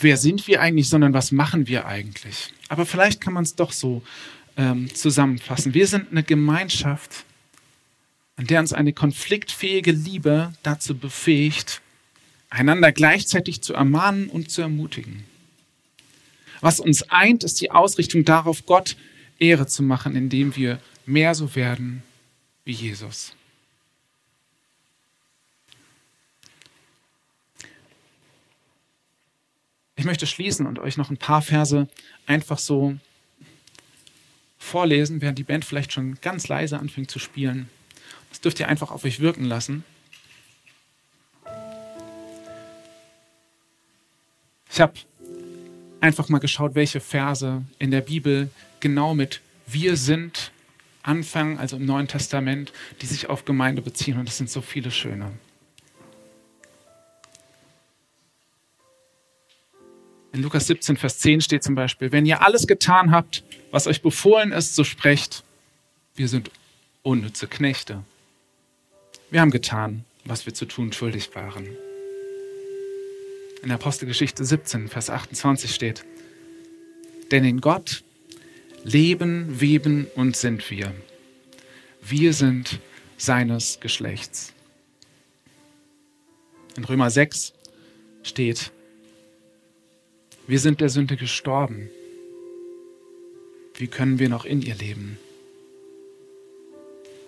wer 0.00 0.16
sind 0.16 0.46
wir 0.46 0.62
eigentlich, 0.62 0.88
sondern 0.88 1.12
was 1.12 1.32
machen 1.32 1.66
wir 1.66 1.86
eigentlich. 1.86 2.54
Aber 2.68 2.86
vielleicht 2.86 3.20
kann 3.20 3.34
man 3.34 3.44
es 3.44 3.56
doch 3.56 3.72
so 3.72 4.02
ähm, 4.56 4.94
zusammenfassen. 4.94 5.74
Wir 5.74 5.86
sind 5.86 6.10
eine 6.10 6.22
Gemeinschaft, 6.22 7.24
an 8.36 8.46
der 8.46 8.60
uns 8.60 8.72
eine 8.72 8.92
konfliktfähige 8.92 9.92
Liebe 9.92 10.54
dazu 10.62 10.96
befähigt, 10.96 11.82
einander 12.48 12.92
gleichzeitig 12.92 13.60
zu 13.60 13.74
ermahnen 13.74 14.28
und 14.28 14.50
zu 14.50 14.62
ermutigen. 14.62 15.24
Was 16.60 16.80
uns 16.80 17.02
eint, 17.10 17.44
ist 17.44 17.60
die 17.60 17.70
Ausrichtung 17.70 18.24
darauf, 18.24 18.66
Gott 18.66 18.96
Ehre 19.38 19.66
zu 19.66 19.82
machen, 19.82 20.16
indem 20.16 20.56
wir 20.56 20.80
mehr 21.04 21.34
so 21.34 21.54
werden 21.54 22.02
wie 22.64 22.72
Jesus. 22.72 23.34
Ich 29.96 30.04
möchte 30.04 30.26
schließen 30.26 30.66
und 30.66 30.78
euch 30.78 30.96
noch 30.96 31.10
ein 31.10 31.16
paar 31.16 31.42
Verse 31.42 31.88
einfach 32.26 32.58
so 32.58 32.96
vorlesen, 34.58 35.20
während 35.22 35.38
die 35.38 35.44
Band 35.44 35.64
vielleicht 35.64 35.92
schon 35.92 36.18
ganz 36.20 36.48
leise 36.48 36.78
anfängt 36.78 37.10
zu 37.10 37.18
spielen. 37.18 37.68
Das 38.30 38.40
dürft 38.40 38.60
ihr 38.60 38.68
einfach 38.68 38.90
auf 38.90 39.04
euch 39.04 39.20
wirken 39.20 39.44
lassen. 39.44 39.84
Ich 44.70 44.80
habe 44.80 44.92
einfach 46.06 46.28
mal 46.28 46.38
geschaut, 46.38 46.74
welche 46.74 47.00
Verse 47.00 47.62
in 47.78 47.90
der 47.90 48.00
Bibel 48.00 48.50
genau 48.80 49.14
mit 49.14 49.40
wir 49.66 49.96
sind 49.96 50.52
anfangen, 51.02 51.58
also 51.58 51.76
im 51.76 51.84
Neuen 51.84 52.08
Testament, 52.08 52.72
die 53.00 53.06
sich 53.06 53.28
auf 53.28 53.44
Gemeinde 53.44 53.82
beziehen. 53.82 54.18
Und 54.18 54.28
es 54.28 54.38
sind 54.38 54.48
so 54.48 54.60
viele 54.60 54.90
schöne. 54.90 55.32
In 60.32 60.42
Lukas 60.42 60.66
17, 60.66 60.96
Vers 60.96 61.18
10 61.18 61.40
steht 61.40 61.64
zum 61.64 61.74
Beispiel, 61.74 62.12
wenn 62.12 62.26
ihr 62.26 62.42
alles 62.42 62.66
getan 62.66 63.10
habt, 63.10 63.42
was 63.70 63.86
euch 63.86 64.02
befohlen 64.02 64.52
ist, 64.52 64.74
so 64.74 64.84
sprecht, 64.84 65.44
wir 66.14 66.28
sind 66.28 66.50
unnütze 67.02 67.46
Knechte. 67.46 68.04
Wir 69.30 69.40
haben 69.40 69.50
getan, 69.50 70.04
was 70.24 70.46
wir 70.46 70.54
zu 70.54 70.66
tun 70.66 70.92
schuldig 70.92 71.34
waren. 71.34 71.66
In 73.62 73.68
der 73.68 73.74
Apostelgeschichte 73.76 74.44
17, 74.44 74.88
Vers 74.88 75.10
28 75.10 75.74
steht, 75.74 76.04
Denn 77.30 77.44
in 77.44 77.60
Gott 77.60 78.04
leben, 78.84 79.60
weben 79.60 80.06
und 80.14 80.36
sind 80.36 80.70
wir. 80.70 80.94
Wir 82.00 82.32
sind 82.32 82.78
seines 83.16 83.80
Geschlechts. 83.80 84.52
In 86.76 86.84
Römer 86.84 87.10
6 87.10 87.52
steht, 88.22 88.70
wir 90.46 90.60
sind 90.60 90.80
der 90.80 90.88
Sünde 90.88 91.16
gestorben. 91.16 91.90
Wie 93.74 93.88
können 93.88 94.18
wir 94.20 94.28
noch 94.28 94.44
in 94.44 94.62
ihr 94.62 94.76
leben? 94.76 95.18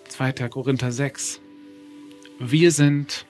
2. 0.07 0.31
Korinther 0.49 0.91
6. 0.91 1.41
Wir 2.39 2.71
sind 2.71 3.25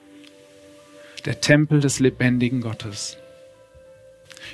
der 1.22 1.40
Tempel 1.40 1.80
des 1.80 2.00
lebendigen 2.00 2.60
Gottes. 2.60 3.16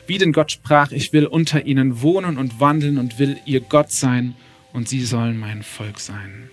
Wie 0.06 0.18
denn 0.18 0.32
Gott 0.32 0.52
sprach, 0.52 0.92
ich 0.92 1.12
will 1.12 1.26
unter 1.26 1.64
ihnen 1.64 2.02
wohnen 2.02 2.38
und 2.38 2.60
wandeln 2.60 2.98
und 2.98 3.18
will 3.18 3.38
ihr 3.44 3.60
Gott 3.60 3.90
sein 3.90 4.34
und 4.72 4.88
sie 4.88 5.04
sollen 5.04 5.38
mein 5.38 5.62
Volk 5.62 6.00
sein. 6.00 6.50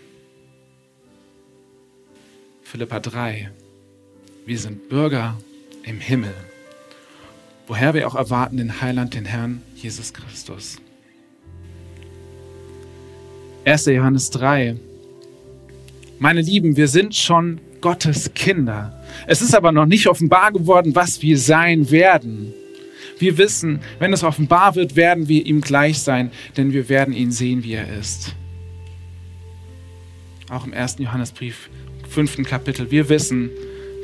Philippa 2.64 3.00
3. 3.00 3.52
Wir 4.46 4.58
sind 4.58 4.90
Bürger 4.90 5.38
im 5.84 6.00
Himmel, 6.00 6.34
woher 7.68 7.94
wir 7.94 8.08
auch 8.08 8.16
erwarten 8.16 8.58
den 8.58 8.82
Heiland, 8.82 9.14
den 9.14 9.26
Herrn 9.26 9.62
Jesus 9.76 10.14
Christus. 10.14 10.78
1. 13.66 13.86
Johannes 13.86 14.30
3. 14.32 14.76
Meine 16.20 16.42
Lieben, 16.42 16.76
wir 16.76 16.88
sind 16.88 17.16
schon 17.16 17.62
Gottes 17.84 18.34
Kinder. 18.34 18.98
Es 19.28 19.42
ist 19.42 19.54
aber 19.54 19.74
noch 19.74 19.86
nicht 19.86 20.08
offenbar 20.08 20.54
geworden, 20.54 20.96
was 20.96 21.22
wir 21.22 21.38
sein 21.38 21.92
werden. 21.92 22.54
Wir 23.20 23.38
wissen, 23.38 23.82
wenn 24.00 24.14
es 24.14 24.24
offenbar 24.24 24.76
wird, 24.76 24.96
werden 24.96 25.28
wir 25.28 25.46
ihm 25.46 25.60
gleich 25.60 26.00
sein, 26.00 26.32
denn 26.56 26.72
wir 26.72 26.88
werden 26.88 27.14
ihn 27.14 27.34
sehen, 27.34 27.66
wie 27.66 27.74
er 27.74 28.00
ist. 28.00 28.36
Auch 30.50 30.66
im 30.66 30.72
ersten 30.72 31.04
Johannesbrief, 31.04 31.70
fünften 32.08 32.46
Kapitel, 32.46 32.90
wir 32.90 33.10
wissen, 33.10 33.50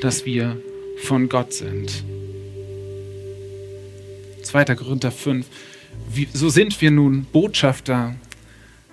dass 0.02 0.26
wir 0.26 0.62
von 1.04 1.30
Gott 1.30 1.54
sind. 1.54 2.04
2. 4.44 4.66
Korinther 4.76 5.12
5, 5.12 5.46
so 6.34 6.50
sind 6.50 6.82
wir 6.82 6.92
nun 6.92 7.26
Botschafter 7.32 8.14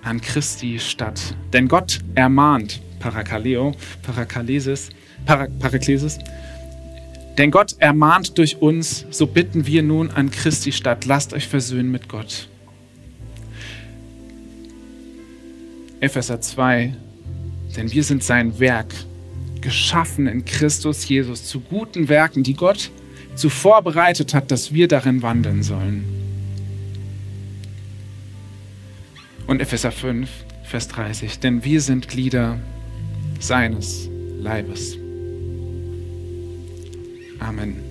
an 0.01 0.21
Christi 0.21 0.79
Stadt. 0.79 1.35
Denn 1.51 1.67
Gott 1.67 1.99
ermahnt, 2.15 2.79
Parakaleo, 2.99 3.73
Parakalesis, 4.01 4.89
Paraklesis, 5.25 6.19
denn 7.37 7.51
Gott 7.51 7.75
ermahnt 7.77 8.37
durch 8.37 8.61
uns, 8.61 9.05
so 9.11 9.27
bitten 9.27 9.67
wir 9.67 9.83
nun 9.83 10.09
an 10.09 10.31
Christi 10.31 10.71
Stadt, 10.71 11.05
lasst 11.05 11.33
euch 11.33 11.47
versöhnen 11.47 11.91
mit 11.91 12.09
Gott. 12.09 12.49
Epheser 15.99 16.41
2, 16.41 16.93
denn 17.75 17.91
wir 17.91 18.03
sind 18.03 18.23
sein 18.23 18.59
Werk, 18.59 18.93
geschaffen 19.61 20.27
in 20.27 20.45
Christus 20.45 21.07
Jesus 21.07 21.45
zu 21.45 21.59
guten 21.59 22.09
Werken, 22.09 22.43
die 22.43 22.53
Gott 22.55 22.91
zuvor 23.35 23.83
bereitet 23.83 24.33
hat, 24.33 24.51
dass 24.51 24.73
wir 24.73 24.87
darin 24.87 25.21
wandeln 25.21 25.61
sollen. 25.61 26.05
Und 29.45 29.61
Epheser 29.61 29.91
5, 29.91 30.29
Vers 30.63 30.87
30, 30.89 31.39
denn 31.39 31.63
wir 31.63 31.81
sind 31.81 32.07
Glieder 32.07 32.59
seines 33.39 34.09
Leibes. 34.39 34.97
Amen. 37.39 37.86